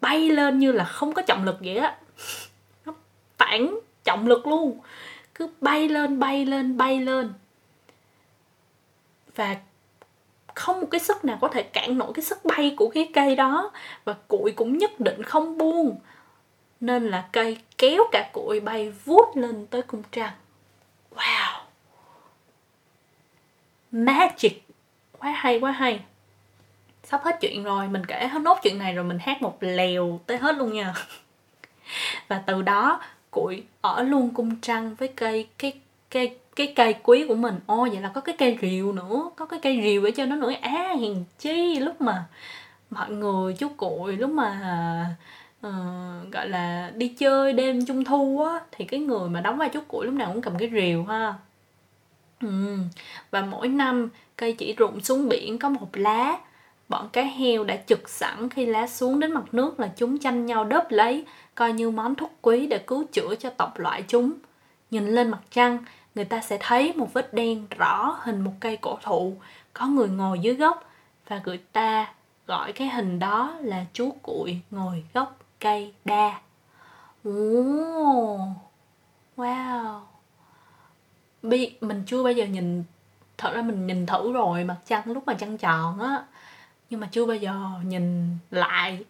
[0.00, 1.96] bay lên như là không có trọng lực vậy á.
[2.86, 2.92] Nó
[3.38, 4.78] phản trọng lực luôn.
[5.34, 7.32] Cứ bay lên bay lên bay lên.
[9.36, 9.56] Và
[10.54, 13.36] không một cái sức nào có thể cản nổi cái sức bay của cái cây
[13.36, 13.70] đó.
[14.04, 15.98] Và cụi cũng nhất định không buông.
[16.80, 20.32] Nên là cây kéo cả cụi bay vút lên tới cung trăng.
[21.14, 21.60] Wow!
[23.92, 24.52] Magic!
[25.18, 26.00] Quá hay quá hay.
[27.04, 30.20] Sắp hết chuyện rồi, mình kể hết nốt chuyện này rồi mình hát một lèo
[30.26, 30.94] tới hết luôn nha.
[32.28, 35.72] Và từ đó cụi ở luôn cung trăng với cây, cái
[36.10, 37.54] cây cái cây quý của mình.
[37.66, 39.30] Ô vậy là có cái cây rìu nữa.
[39.36, 42.24] Có cái cây rìu để cho nó nữa á à, hiền chi lúc mà
[42.90, 45.16] mọi người chú cụi lúc mà
[45.66, 49.68] uh, gọi là đi chơi đêm trung thu á thì cái người mà đóng vai
[49.68, 51.34] chú cụi lúc nào cũng cầm cái rìu ha.
[52.40, 52.76] Ừ.
[53.30, 56.38] và mỗi năm cây chỉ rụng xuống biển có một lá.
[56.88, 60.46] Bọn cá heo đã trực sẵn khi lá xuống đến mặt nước là chúng tranh
[60.46, 64.32] nhau đớp lấy coi như món thuốc quý để cứu chữa cho tộc loại chúng.
[64.90, 65.78] Nhìn lên mặt trăng
[66.14, 69.36] người ta sẽ thấy một vết đen rõ hình một cây cổ thụ
[69.72, 70.84] có người ngồi dưới gốc
[71.28, 72.14] và người ta
[72.46, 76.40] gọi cái hình đó là chú cuội ngồi gốc cây đa.
[77.28, 78.40] Oh,
[79.36, 80.00] wow.
[81.42, 82.84] Bi, mình chưa bao giờ nhìn
[83.38, 86.24] thật ra mình nhìn thử rồi mặt trăng lúc mà trăng tròn á.
[86.90, 87.54] Nhưng mà chưa bao giờ
[87.84, 89.04] nhìn lại.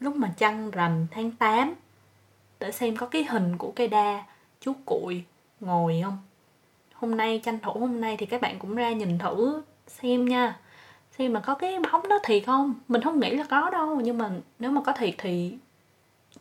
[0.00, 1.74] Lúc mà trăng rằm tháng 8
[2.60, 4.24] để xem có cái hình của cây đa
[4.60, 5.24] chú cuội
[5.62, 6.18] ngồi không?
[6.94, 10.58] Hôm nay, tranh thủ hôm nay thì các bạn cũng ra nhìn thử xem nha.
[11.18, 12.74] Xem mà có cái bóng đó thiệt không?
[12.88, 15.56] Mình không nghĩ là có đâu, nhưng mà nếu mà có thiệt thì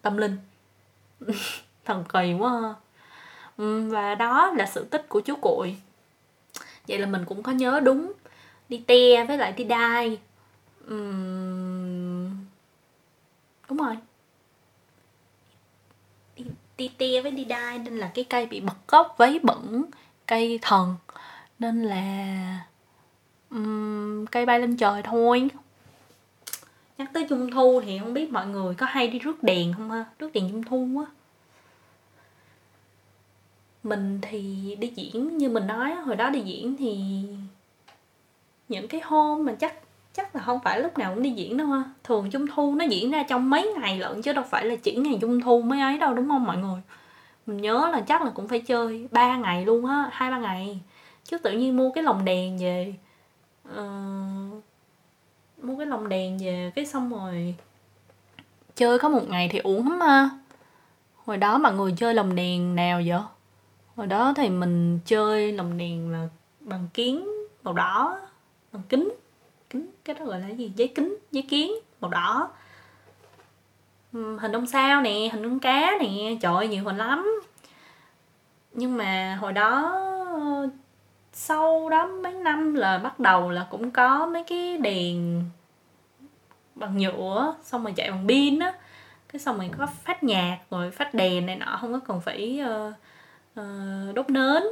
[0.01, 0.37] tâm linh.
[1.85, 2.73] Thần kỳ quá ha.
[3.89, 5.77] và đó là sự tích của chú cuội
[6.87, 8.11] vậy là mình cũng có nhớ đúng.
[8.69, 10.19] Đi te với lại đi đai.
[10.93, 12.29] Uhm...
[13.69, 13.97] đúng rồi
[16.81, 19.85] ti te với đi đai nên là cái cây bị bật gốc vấy bẩn
[20.27, 20.95] cây thần.
[21.59, 22.59] Nên là
[23.49, 25.47] um, cây bay lên trời thôi.
[26.97, 29.91] Nhắc tới trung thu thì không biết mọi người có hay đi rước đèn không
[29.91, 30.05] ha?
[30.19, 31.11] Rước đèn trung thu á.
[33.83, 36.97] Mình thì đi diễn như mình nói hồi đó đi diễn thì
[38.69, 39.73] những cái hôm mà chắc
[40.13, 41.83] chắc là không phải lúc nào cũng đi diễn đâu ha.
[42.03, 44.95] Thường trung thu nó diễn ra trong mấy ngày lận chứ đâu phải là chỉ
[44.95, 46.81] ngày trung thu mới ấy đâu đúng không mọi người?
[47.45, 50.79] Mình nhớ là chắc là cũng phải chơi ba ngày luôn á hai ba ngày.
[51.23, 52.93] Chứ tự nhiên mua cái lồng đèn về
[53.69, 54.63] uh,
[55.61, 57.55] mua cái lồng đèn về cái xong rồi
[58.75, 60.29] chơi có một ngày thì uổng lắm ha.
[61.25, 63.19] Hồi đó mọi người chơi lồng đèn nào vậy?
[63.95, 66.27] Hồi đó thì mình chơi lồng đèn là
[66.59, 67.27] bằng kiến
[67.63, 68.19] màu đỏ
[68.71, 69.09] bằng kính
[69.71, 70.71] kính cái đó gọi là gì?
[70.75, 72.49] Giấy kính giấy kiến màu đỏ.
[74.13, 77.41] Hình ông sao nè hình con cá nè trời ơi nhiều hình lắm.
[78.73, 79.97] Nhưng mà hồi đó
[81.33, 85.43] sau đó mấy năm là bắt đầu là cũng có mấy cái đèn
[86.75, 88.73] bằng nhựa xong rồi chạy bằng pin á.
[89.29, 92.61] Cái xong rồi có phát nhạc rồi phát đèn này nọ không có cần phải
[92.63, 92.93] uh,
[93.59, 94.63] uh, đốt nến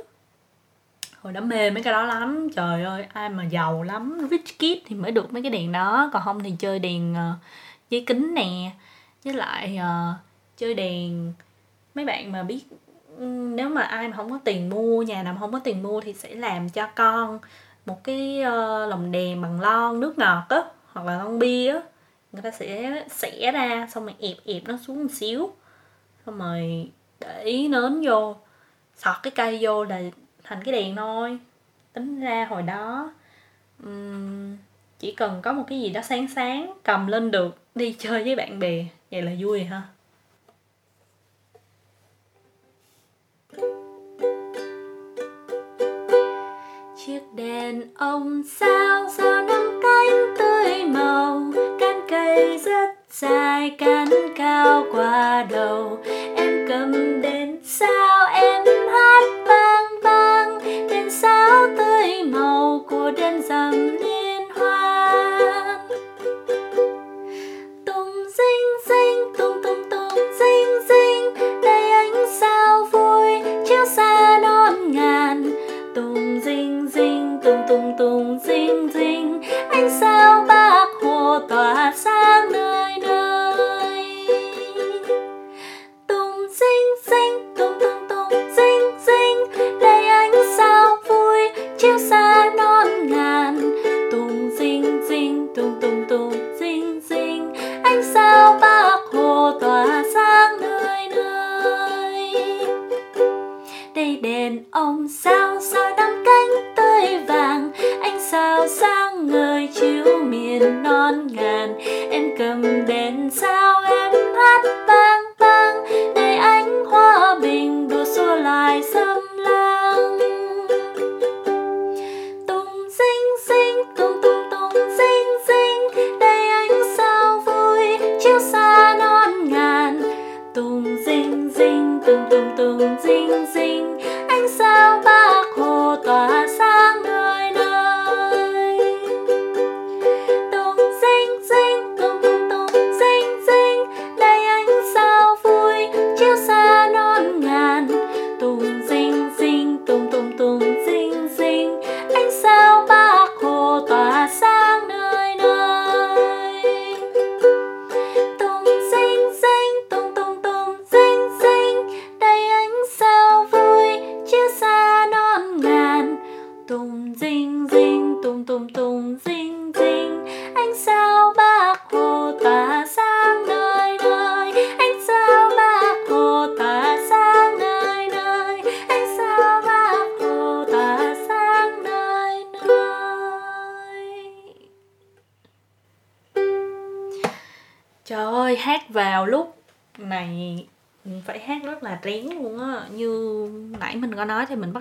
[1.21, 2.49] hồi đó mê mấy cái đó lắm.
[2.55, 4.27] Trời ơi ai mà giàu lắm.
[4.31, 6.09] Rich kid thì mới được mấy cái đèn đó.
[6.13, 7.35] Còn không thì chơi đèn uh,
[7.89, 8.71] giấy kính nè.
[9.23, 10.15] Với lại uh,
[10.57, 11.33] chơi đèn.
[11.95, 12.61] Mấy bạn mà biết
[13.17, 15.83] ừ, nếu mà ai mà không có tiền mua nhà nào mà không có tiền
[15.83, 17.39] mua thì sẽ làm cho con
[17.85, 20.63] một cái uh, lồng đèn bằng lon nước ngọt á
[20.93, 21.81] hoặc là lon bia á.
[22.31, 25.51] Người ta sẽ xẻ ra xong rồi ẹp ẹp nó xuống một xíu.
[26.25, 26.89] Xong rồi
[27.19, 28.35] để nến vô.
[28.97, 30.01] Sọt cái cây vô là
[30.49, 31.39] thành cái đèn thôi.
[31.93, 33.11] Tính ra hồi đó
[33.83, 34.57] um,
[34.99, 38.35] chỉ cần có một cái gì đó sáng sáng cầm lên được đi chơi với
[38.35, 39.81] bạn bè vậy là vui ha.
[47.05, 54.85] Chiếc đèn ông sao sao năm cánh tươi màu cánh cây rất dài cánh cao
[54.91, 56.03] qua đầu.
[56.35, 59.58] Em cầm đèn sao em hát vang
[62.31, 63.99] màu của đen rằm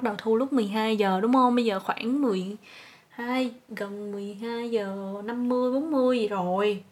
[0.09, 1.55] đầu thu lúc 12 giờ đúng không?
[1.55, 6.85] Bây giờ khoảng 12, gần 12 giờ 50, 40 gì rồi.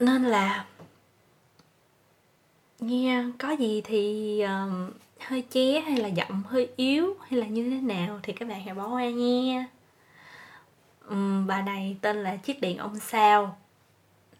[0.00, 0.64] Nên là
[2.80, 4.90] nghe có gì thì um,
[5.20, 8.64] hơi ché hay là giọng hơi yếu hay là như thế nào thì các bạn
[8.64, 9.66] hãy bỏ qua nghe
[11.08, 13.56] um, Bà này tên là Chiếc Điện Ông Sao.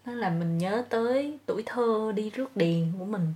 [0.05, 3.33] Nó là mình nhớ tới tuổi thơ đi rước đèn của mình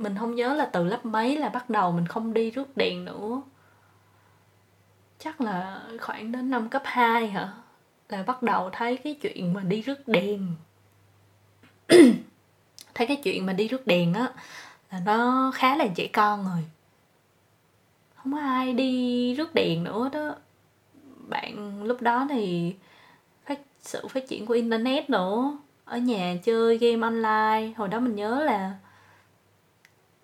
[0.00, 3.04] mình không nhớ là từ lớp mấy là bắt đầu mình không đi rước đèn
[3.04, 3.42] nữa.
[5.18, 7.52] Chắc là khoảng đến năm cấp 2 hả?
[8.08, 10.54] Là bắt đầu thấy cái chuyện mà đi rước đèn.
[12.94, 14.32] Thấy cái chuyện mà đi rước đèn á,
[14.90, 16.64] là nó khá là trẻ con rồi.
[18.14, 20.34] Không có ai đi rước đèn nữa đó.
[21.28, 22.74] Bạn lúc đó thì
[23.46, 25.58] phát, sự phát triển của internet nữa.
[25.84, 27.72] Ở nhà chơi game online.
[27.76, 28.74] Hồi đó mình nhớ là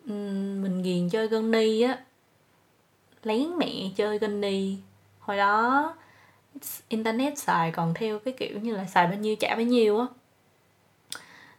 [0.07, 1.99] mình ghiền chơi Gunny á.
[3.23, 4.77] Lén mẹ chơi Gunny
[5.19, 5.95] hồi đó
[6.89, 10.07] internet xài còn theo cái kiểu như là xài bao nhiêu trả bao nhiêu á.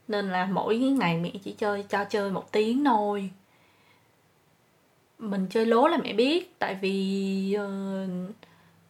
[0.08, 3.30] Nên là mỗi ngày mẹ chỉ chơi cho chơi một tiếng thôi.
[5.20, 8.36] Mình chơi lố là mẹ biết tại vì uh,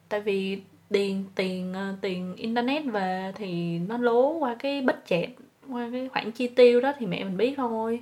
[0.09, 5.29] tại vì tiền tiền uh, tiền internet về thì nó lố qua cái budget
[5.69, 8.01] qua cái khoản chi tiêu đó thì mẹ mình biết thôi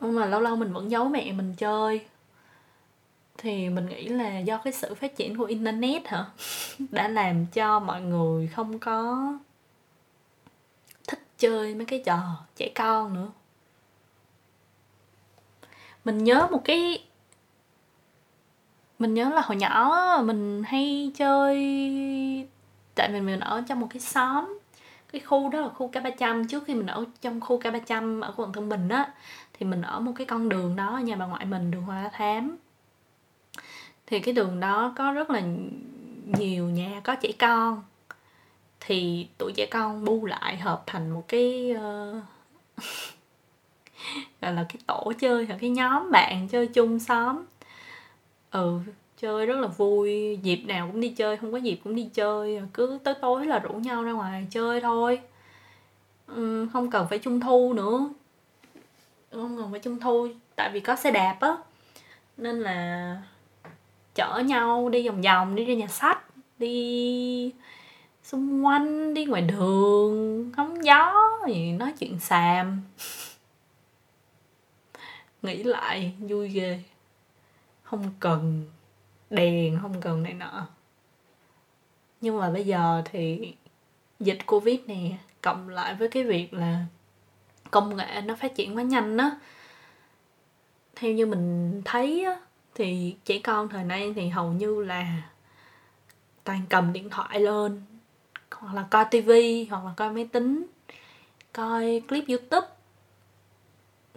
[0.00, 2.06] nhưng mà lâu lâu mình vẫn giấu mẹ mình chơi.
[3.38, 6.26] Thì mình nghĩ là do cái sự phát triển của internet hả?
[6.90, 9.28] Đã làm cho mọi người không có
[11.08, 12.18] thích chơi mấy cái trò
[12.56, 13.28] trẻ con nữa.
[16.04, 17.04] Mình nhớ một cái
[18.98, 21.56] mình nhớ là hồi nhỏ mình hay chơi
[22.94, 24.58] tại vì mình ở trong một cái xóm
[25.12, 28.20] cái khu đó là khu K 300 trước khi mình ở trong khu K 300
[28.20, 29.12] ở quận Tân Bình á
[29.58, 32.56] thì mình ở một cái con đường đó nhà bà ngoại mình đường Hoa Thám.
[34.06, 35.42] Thì cái đường đó có rất là
[36.38, 37.82] nhiều nhà có trẻ con.
[38.80, 42.22] Thì tụi trẻ con bu lại hợp thành một cái uh,
[44.40, 47.44] gọi là cái tổ chơi hoặc cái nhóm bạn chơi chung xóm.
[48.50, 48.80] Ừ
[49.24, 50.38] chơi rất là vui.
[50.42, 52.60] Dịp nào cũng đi chơi không có dịp cũng đi chơi.
[52.74, 55.20] Cứ tới tối là rủ nhau ra ngoài chơi thôi.
[56.26, 58.08] Ừ, không cần phải trung thu nữa
[59.40, 61.56] không cần với trung thu, tại vì có xe đạp á.
[62.36, 63.22] Nên là
[64.14, 66.24] chở nhau đi vòng vòng, đi ra nhà sách,
[66.58, 67.52] đi
[68.22, 71.14] xung quanh, đi ngoài đường hóng gió
[71.48, 72.82] gì nói chuyện xàm.
[75.42, 76.82] Nghĩ lại, vui ghê.
[77.82, 78.64] Không cần
[79.30, 80.66] đèn, không cần này nọ.
[82.20, 83.54] Nhưng mà bây giờ thì
[84.20, 85.10] dịch covid nè,
[85.42, 86.86] cộng lại với cái việc là
[87.74, 89.30] công nghệ nó phát triển quá nhanh á.
[90.96, 92.36] Theo như mình thấy á,
[92.74, 95.22] thì trẻ con thời nay thì hầu như là
[96.44, 97.82] toàn cầm điện thoại lên,
[98.50, 100.66] hoặc là coi tivi hoặc là coi máy tính,
[101.52, 102.66] coi clip youtube,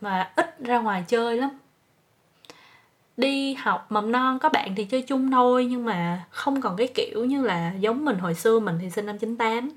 [0.02, 1.50] mà ít ra ngoài chơi lắm.
[3.18, 6.88] Đi học mầm non có bạn thì chơi chung thôi, nhưng mà không còn cái
[6.88, 9.70] kiểu như là giống mình hồi xưa mình thì sinh năm 98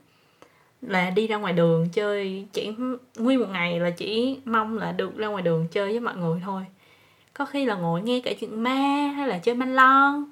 [0.83, 2.73] là đi ra ngoài đường chơi chỉ
[3.17, 6.41] nguyên một ngày là chỉ mong là được ra ngoài đường chơi với mọi người
[6.45, 6.63] thôi.
[7.35, 10.25] Có khi là ngồi nghe kể chuyện ma hay là chơi manh lon.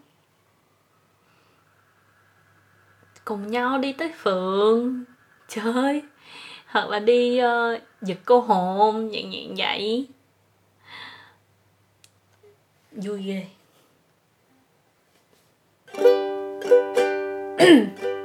[3.24, 5.04] Cùng nhau đi tới phường
[5.48, 6.02] chơi.
[6.66, 10.08] Hoặc là đi uh, giật cô hồn dạng dạng vậy
[12.92, 13.46] vui ghê.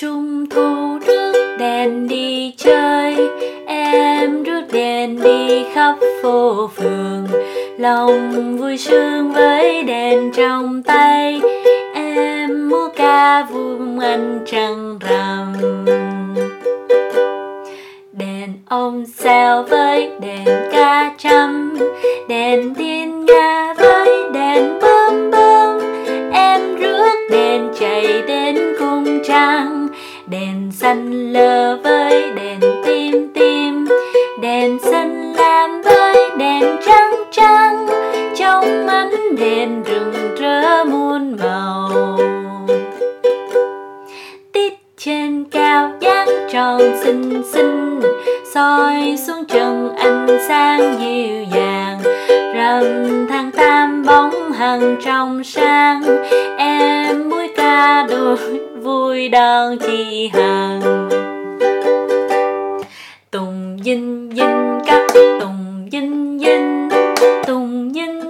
[0.00, 3.16] Trung Thu rước đèn đi chơi.
[3.66, 7.26] Em rước đèn đi khắp phố phường.
[7.78, 11.40] Lòng vui sướng với đèn trong tay.
[11.94, 15.52] Em múa ca vuông anh trăng rằm.
[18.12, 21.78] Đèn ông sao với đèn ca trăm
[22.28, 24.89] Đèn thiên nga với đèn bơm
[30.80, 33.88] xanh lờ với đèn tim tim.
[34.40, 37.86] Đèn xanh lam với đèn trắng trắng.
[38.36, 42.18] Trong ánh đèn rừng rỡ muôn màu.
[44.52, 48.00] Tít trên cao dáng tròn xinh xinh.
[48.54, 51.98] Soi xuống trần ánh sáng dịu dàng.
[52.54, 52.82] Rằm
[53.30, 56.02] tháng tam bóng hằng trong sáng.
[56.58, 58.36] Em mũi ca đôi
[58.82, 61.08] vui đón chi hàng.
[63.30, 65.06] Tùng dinh dinh cắt
[65.40, 66.88] tùng dinh dinh
[67.46, 68.29] tùng dinh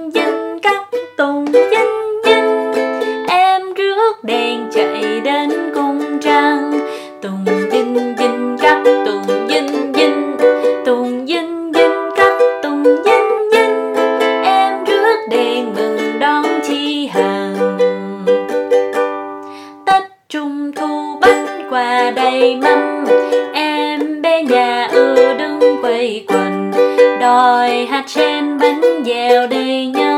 [20.80, 23.04] thu bánh quà đầy mâm
[23.52, 26.72] em bé nhà ư đứng quây quần,
[27.20, 30.09] đòi hạt sen bánh dẻo đầy nhau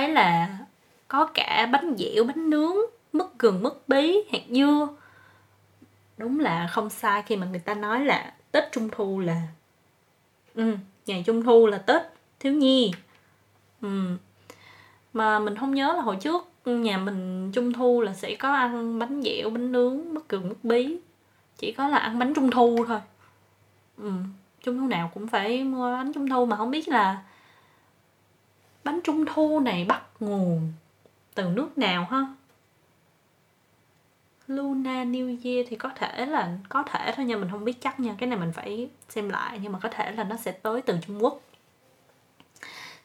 [0.00, 0.58] thấy là
[1.08, 2.76] có cả bánh dẻo bánh nướng
[3.12, 4.88] mứt gừng mứt bí hạt dưa
[6.16, 9.42] đúng là không sai khi mà người ta nói là tết trung thu là
[10.54, 10.76] ừ,
[11.06, 12.02] ngày trung thu là tết
[12.40, 12.92] thiếu nhi
[13.82, 14.16] ừ.
[15.12, 18.98] mà mình không nhớ là hồi trước nhà mình trung thu là sẽ có ăn
[18.98, 20.96] bánh dẻo bánh nướng mứt gừng mứt bí
[21.58, 23.00] chỉ có là ăn bánh trung thu thôi
[23.98, 24.10] ừ.
[24.62, 27.22] trung thu nào cũng phải mua bánh trung thu mà không biết là
[28.84, 30.72] bánh trung thu này bắt nguồn
[31.34, 32.26] từ nước nào ha?
[34.46, 38.00] Luna New Year thì có thể là có thể thôi nha mình không biết chắc
[38.00, 38.14] nha.
[38.18, 40.98] Cái này mình phải xem lại nhưng mà có thể là nó sẽ tới từ
[41.06, 41.40] Trung Quốc.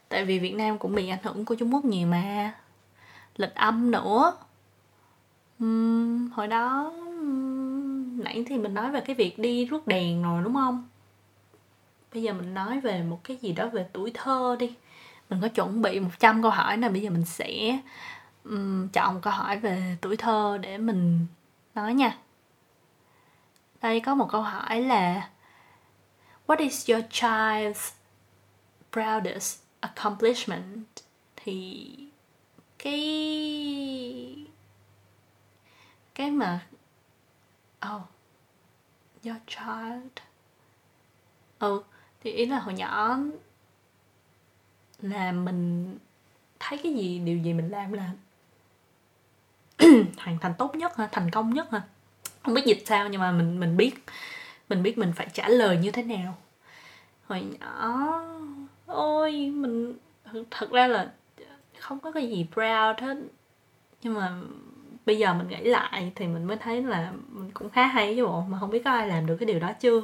[0.09, 2.53] Tại vì Việt Nam cũng bị ảnh hưởng của Trung Quốc nhiều mà.
[3.37, 4.33] Lịch âm nữa.
[5.63, 10.43] Uhm, hồi đó uhm, nãy thì mình nói về cái việc đi rước đèn rồi
[10.43, 10.87] đúng không?
[12.13, 14.73] Bây giờ mình nói về một cái gì đó về tuổi thơ đi
[15.29, 17.79] mình có chuẩn bị 100 câu hỏi nè bây giờ mình sẽ
[18.43, 21.27] um, chọn câu hỏi về tuổi thơ để mình
[21.75, 22.17] nói nha.
[23.81, 25.29] Đây có một câu hỏi là
[26.47, 27.91] what is your child's
[28.91, 30.85] proudest accomplishment?
[31.35, 31.87] Thì
[32.79, 34.45] cái
[36.15, 36.67] cái mà
[37.95, 38.01] oh
[39.23, 40.11] your child.
[41.59, 41.83] Ừ
[42.25, 43.17] thì ý là hồi nhỏ
[45.09, 45.89] là mình
[46.59, 48.11] thấy cái gì, điều gì mình làm là
[50.17, 51.09] hoàn thành tốt nhất hả?
[51.11, 51.81] Thành công nhất hả?
[52.43, 53.95] Không biết dịch sao nhưng mà mình mình biết
[54.69, 56.37] mình biết mình phải trả lời như thế nào.
[57.27, 58.21] Hồi nhỏ,
[58.85, 59.93] ôi, mình
[60.51, 61.11] thật ra là
[61.79, 63.17] không có cái gì proud hết.
[64.01, 64.31] Nhưng mà
[65.05, 68.25] bây giờ mình nghĩ lại thì mình mới thấy là mình cũng khá hay chứ
[68.25, 68.41] bộ.
[68.41, 70.01] Mà không biết có ai làm được cái điều đó chưa?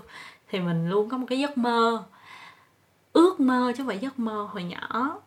[0.48, 2.04] Thì mình luôn có một cái giấc mơ
[3.14, 5.20] ước mơ chứ không phải giấc mơ hồi nhỏ.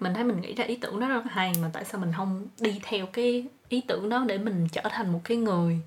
[0.00, 2.12] Mình thấy mình nghĩ ra ý tưởng đó rất là hay, mà tại sao mình
[2.16, 5.80] không đi theo cái ý tưởng đó để mình trở thành một cái người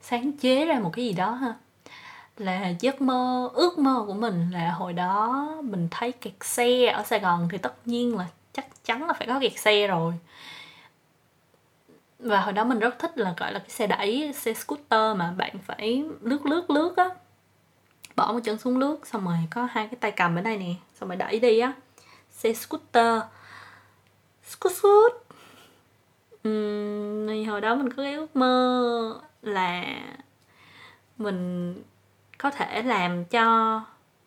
[0.00, 1.54] sáng chế ra một cái gì đó ha?
[2.36, 7.02] Là giấc mơ, ước mơ của mình là hồi đó mình thấy kẹt xe ở
[7.02, 10.14] sài gòn thì tất nhiên là chắc chắn là phải có kẹt xe rồi.
[12.18, 15.34] Và hồi đó mình rất thích là, gọi là, cái xe đẩy, xe scooter mà
[15.36, 17.10] bạn phải lướt lướt lướt á
[18.16, 20.74] bỏ một chân xuống nước, xong rồi có hai cái tay cầm ở đây nè
[21.00, 21.72] xong rồi đẩy đi á.
[22.30, 23.22] Xe scooter.
[24.48, 25.12] Scoot scoot
[26.48, 29.84] uhm, thì hồi đó mình có cái ước mơ là
[31.18, 31.74] mình
[32.38, 33.80] có thể làm cho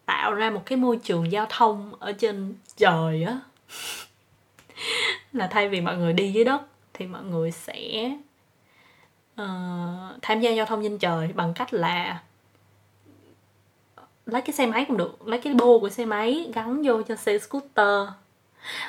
[0.05, 3.39] tạo ra một cái môi trường giao thông ở trên trời á.
[5.33, 6.61] Là thay vì mọi người đi dưới đất
[6.93, 8.11] thì mọi người sẽ
[9.41, 9.47] uh,
[10.21, 12.21] tham gia giao thông trên trời bằng cách là
[14.31, 17.15] lấy cái xe máy cũng được lấy cái bô của xe máy gắn vô cho
[17.15, 18.07] xe scooter.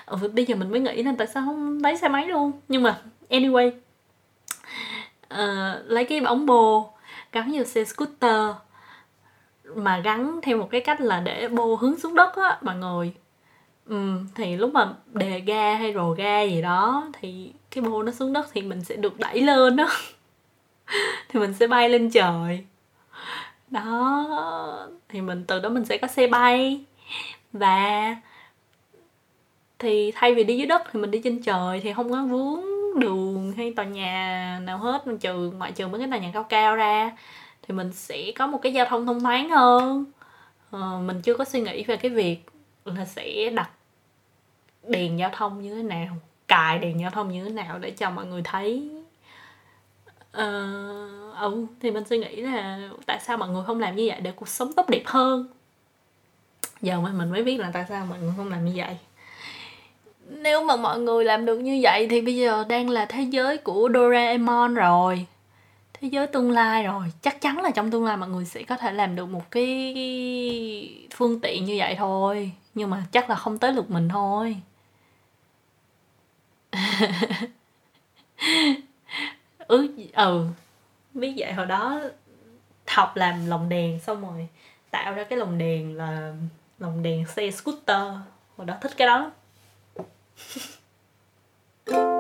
[0.07, 2.53] Ừ, bây giờ mình mới nghĩ là tại sao không lấy xe máy luôn.
[2.69, 3.71] Nhưng mà anyway
[5.35, 6.93] uh, lấy cái bóng bô
[7.33, 8.55] gắn vô xe scooter
[9.75, 13.13] mà gắn theo một cái cách là để bô hướng xuống đất á mọi người
[13.87, 18.13] ừ, thì lúc mà đề ga hay rồ ga gì đó thì cái bô nó
[18.13, 19.89] xuống đất thì mình sẽ được đẩy lên đó
[21.29, 22.65] thì mình sẽ bay lên trời
[23.71, 26.85] đó thì mình từ đó mình sẽ có xe bay.
[27.53, 28.17] Và
[29.79, 32.61] thì thay vì đi dưới đất thì mình đi trên trời thì không có vướng
[33.01, 35.05] đường hay tòa nhà nào hết.
[35.21, 37.17] Trừ ngoại trừ mấy cái tòa nhà cao cao ra
[37.63, 40.05] thì mình sẽ có một cái giao thông thông thoáng hơn.
[40.71, 42.39] Ờ, mình chưa có suy nghĩ về cái việc
[42.85, 43.71] là sẽ đặt
[44.83, 46.17] đèn giao thông như thế nào
[46.49, 48.91] cài đèn giao thông như thế nào để cho mọi người thấy.
[50.31, 54.21] Uh, ừ thì mình suy nghĩ là tại sao mọi người không làm như vậy
[54.21, 55.49] để cuộc sống tốt đẹp hơn?
[56.83, 58.97] Giờ mà mình mới biết là tại sao mọi người không làm như vậy.
[60.29, 63.59] Nếu mà mọi người làm được như vậy thì bây giờ đang là thế giới
[63.59, 65.27] của Doraemon rồi.
[65.95, 67.05] Thế giới tương lai rồi.
[67.23, 69.95] Chắc chắn là trong tương lai mọi người sẽ có thể làm được một cái
[71.15, 72.53] phương tiện như vậy thôi.
[72.75, 74.57] Nhưng mà chắc là không tới lượt mình thôi.
[79.69, 80.47] Ừ ừ
[81.15, 82.01] biết vậy hồi đó
[82.87, 84.49] học làm lồng đèn xong rồi
[84.91, 86.35] tạo ra cái lồng đèn là
[86.79, 88.07] lồng đèn xe scooter.
[88.57, 89.31] Hồi đó thích cái đó.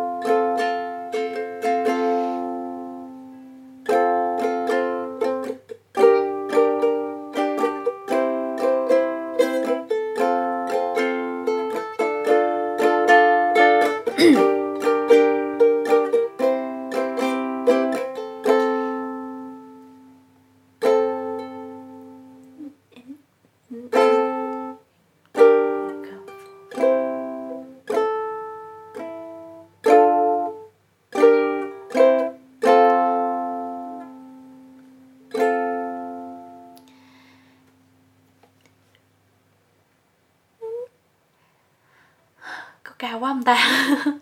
[43.20, 44.19] cao quá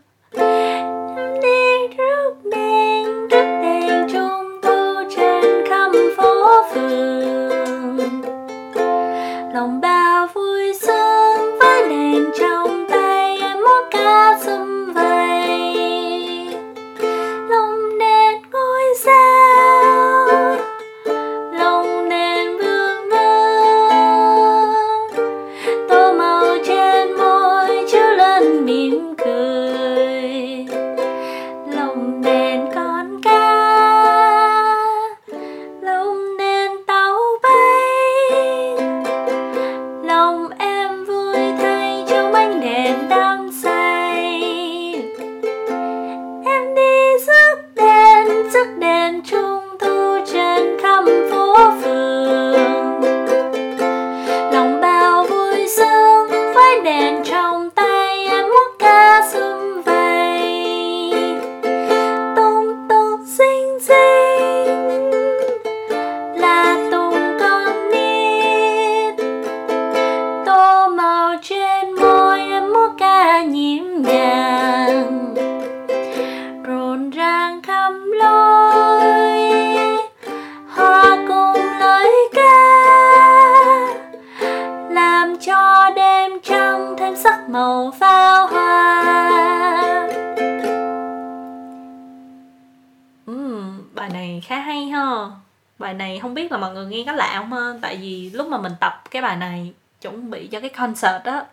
[99.18, 101.44] cái bài này chuẩn bị cho cái concert á.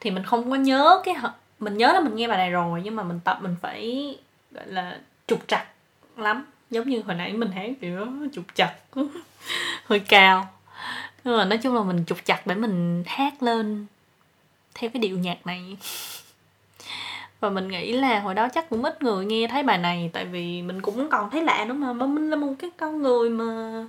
[0.00, 1.16] Thì mình không có nhớ cái
[1.58, 4.16] mình nhớ là mình nghe bài này rồi, nhưng mà mình tập mình phải,
[4.50, 5.66] gọi là, trục trặc
[6.16, 6.44] lắm.
[6.70, 8.74] Giống như hồi nãy mình hát kiểu trục trặc,
[9.84, 10.48] hơi cao.
[11.24, 13.86] Nhưng mà nói chung là mình trục chặt để mình hát lên
[14.74, 15.76] theo cái điệu nhạc này.
[17.40, 20.24] Và mình nghĩ là hồi đó chắc cũng ít người nghe thấy bài này, tại
[20.24, 22.06] vì mình cũng còn thấy lạ nữa mà mà.
[22.06, 23.84] Mình là một cái con người mà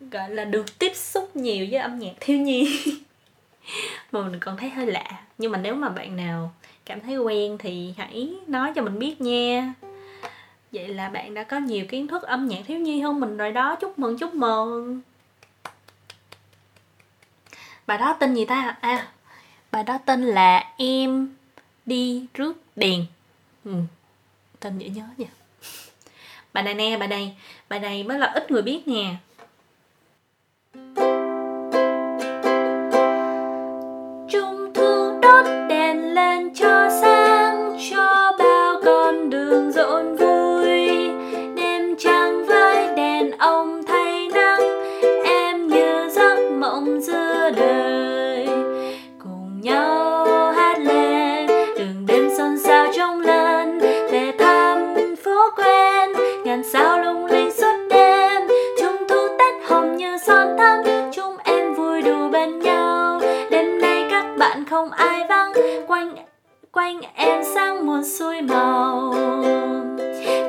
[0.00, 2.80] gọi là được tiếp xúc nhiều với âm nhạc thiếu nhi.
[4.12, 5.06] Mà mình còn thấy hơi lạ.
[5.38, 6.52] Nhưng mà nếu mà bạn nào
[6.84, 9.74] cảm thấy quen thì hãy nói cho mình biết nha.
[10.72, 13.52] Vậy là bạn đã có nhiều kiến thức âm nhạc thiếu nhi hơn mình rồi
[13.52, 13.76] đó.
[13.80, 15.00] Chúc mừng chúc mừng.
[17.86, 18.76] Bài đó tên gì ta?
[18.80, 19.08] À
[19.70, 21.28] bài đó tên là em
[21.86, 23.06] đi rước đèn.
[23.64, 23.72] Ừ.
[24.60, 25.26] tên dễ nhớ nha.
[26.52, 27.36] Bài này nè, bài này
[27.68, 29.14] bài này mới là ít người biết nè
[64.78, 65.52] không ai vắng.
[65.86, 66.16] Quanh
[66.72, 69.14] quanh em sáng muôn xuôi màu.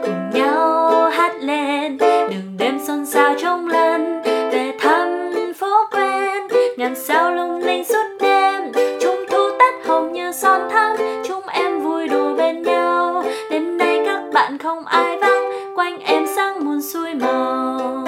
[0.01, 6.95] Cùng nhau hát lên, đường đêm xôn xao trong lần về thăm phố quen, ngàn
[6.95, 8.71] sao lung linh suốt đêm.
[9.01, 13.23] Trung thu tết hồng như son thắm, chúng em vui đùa bên nhau.
[13.51, 18.05] Đêm nay các bạn không ai vắng, quanh em sáng muôn xuôi màu.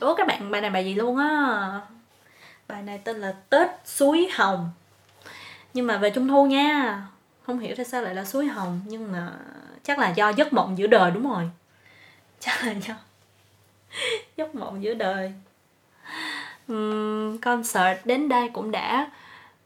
[0.00, 1.80] Ủa, các bạn, bài này bài gì luôn á?
[2.70, 4.70] Bài này tên là tết suối hồng.
[5.74, 7.02] Nhưng mà về trung thu nha
[7.42, 9.32] không hiểu tại sao lại là suối hồng nhưng mà
[9.82, 11.50] chắc là do giấc mộng giữa đời đúng rồi.
[12.40, 12.94] Chắc là do
[14.36, 15.32] giấc mộng giữa đời.
[16.72, 19.10] Uhm, concert đến đây cũng đã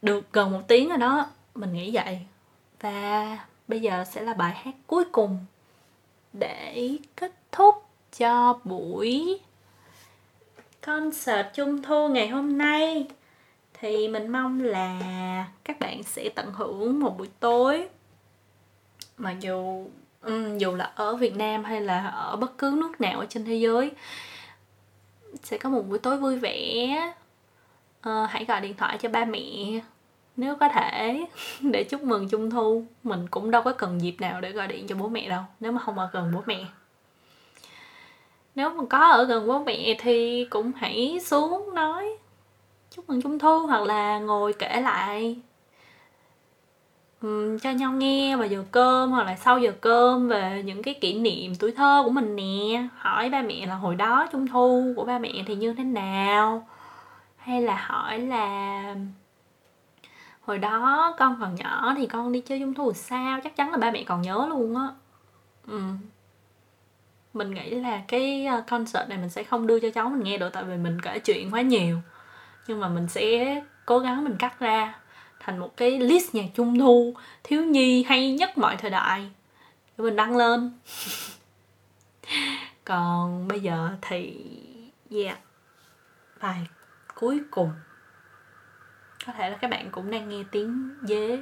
[0.03, 2.21] được gần một tiếng rồi đó mình nghĩ vậy.
[2.81, 3.39] Và
[3.69, 5.39] bây giờ sẽ là bài hát cuối cùng
[6.33, 7.75] để kết thúc
[8.19, 9.41] cho buổi
[10.87, 13.07] concert trung thu ngày hôm nay.
[13.81, 14.99] Thì mình mong là
[15.65, 17.89] các bạn sẽ tận hưởng một buổi tối.
[19.19, 19.87] Mà dù
[20.21, 23.45] ừ, dù là ở Việt Nam hay là ở bất cứ nước nào ở trên
[23.45, 23.91] thế giới
[25.43, 27.13] sẽ có một buổi tối vui vẻ.
[28.01, 29.81] Ờ, hãy gọi điện thoại cho ba mẹ
[30.37, 31.27] nếu có thể
[31.61, 32.85] để chúc mừng trung thu.
[33.03, 35.73] Mình cũng đâu có cần dịp nào để gọi điện cho bố mẹ đâu nếu
[35.73, 36.65] mà không ở gần bố mẹ
[38.55, 42.17] nếu mà có ở gần bố mẹ thì cũng hãy xuống nói
[42.91, 45.37] chúc mừng trung thu hoặc là ngồi kể lại
[47.23, 50.95] um, cho nhau nghe vào giờ cơm hoặc là sau giờ cơm về những cái
[50.95, 52.89] kỷ niệm tuổi thơ của mình nè.
[52.97, 56.69] Hỏi ba mẹ là hồi đó trung thu của ba mẹ thì như thế nào?
[57.37, 58.95] Hay là hỏi là
[60.41, 63.41] hồi đó con còn nhỏ thì con đi chơi trung thu sao?
[63.45, 64.89] Chắc chắn là ba mẹ còn nhớ luôn á.
[65.67, 65.81] Ừ
[67.35, 70.39] mình nghĩ là cái ờ, concert này mình sẽ không đưa cho cháu mình nghe
[70.39, 71.99] được tại vì mình kể chuyện quá nhiều.
[72.67, 74.95] Nhưng mà mình sẽ cố gắng mình cắt ra
[75.41, 77.15] thành một cái list nhạc trung thu,
[77.45, 79.31] thiếu nhi, hay nhất mọi thời đại
[79.99, 80.73] để mình đăng lên.
[82.85, 84.45] Còn bây giờ thì,
[85.11, 85.39] yeah,
[86.43, 86.67] bài
[87.15, 87.73] cuối cùng.
[89.27, 91.39] Có thể là các bạn cũng đang nghe tiếng dế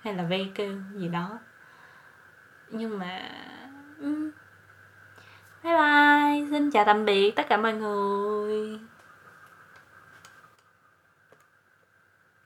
[0.00, 1.38] hay là ve kêu gì đó.
[2.70, 3.30] Nhưng mà
[5.64, 8.78] bye bye xin chào tạm biệt tất cả mọi người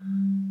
[0.01, 0.48] Mm.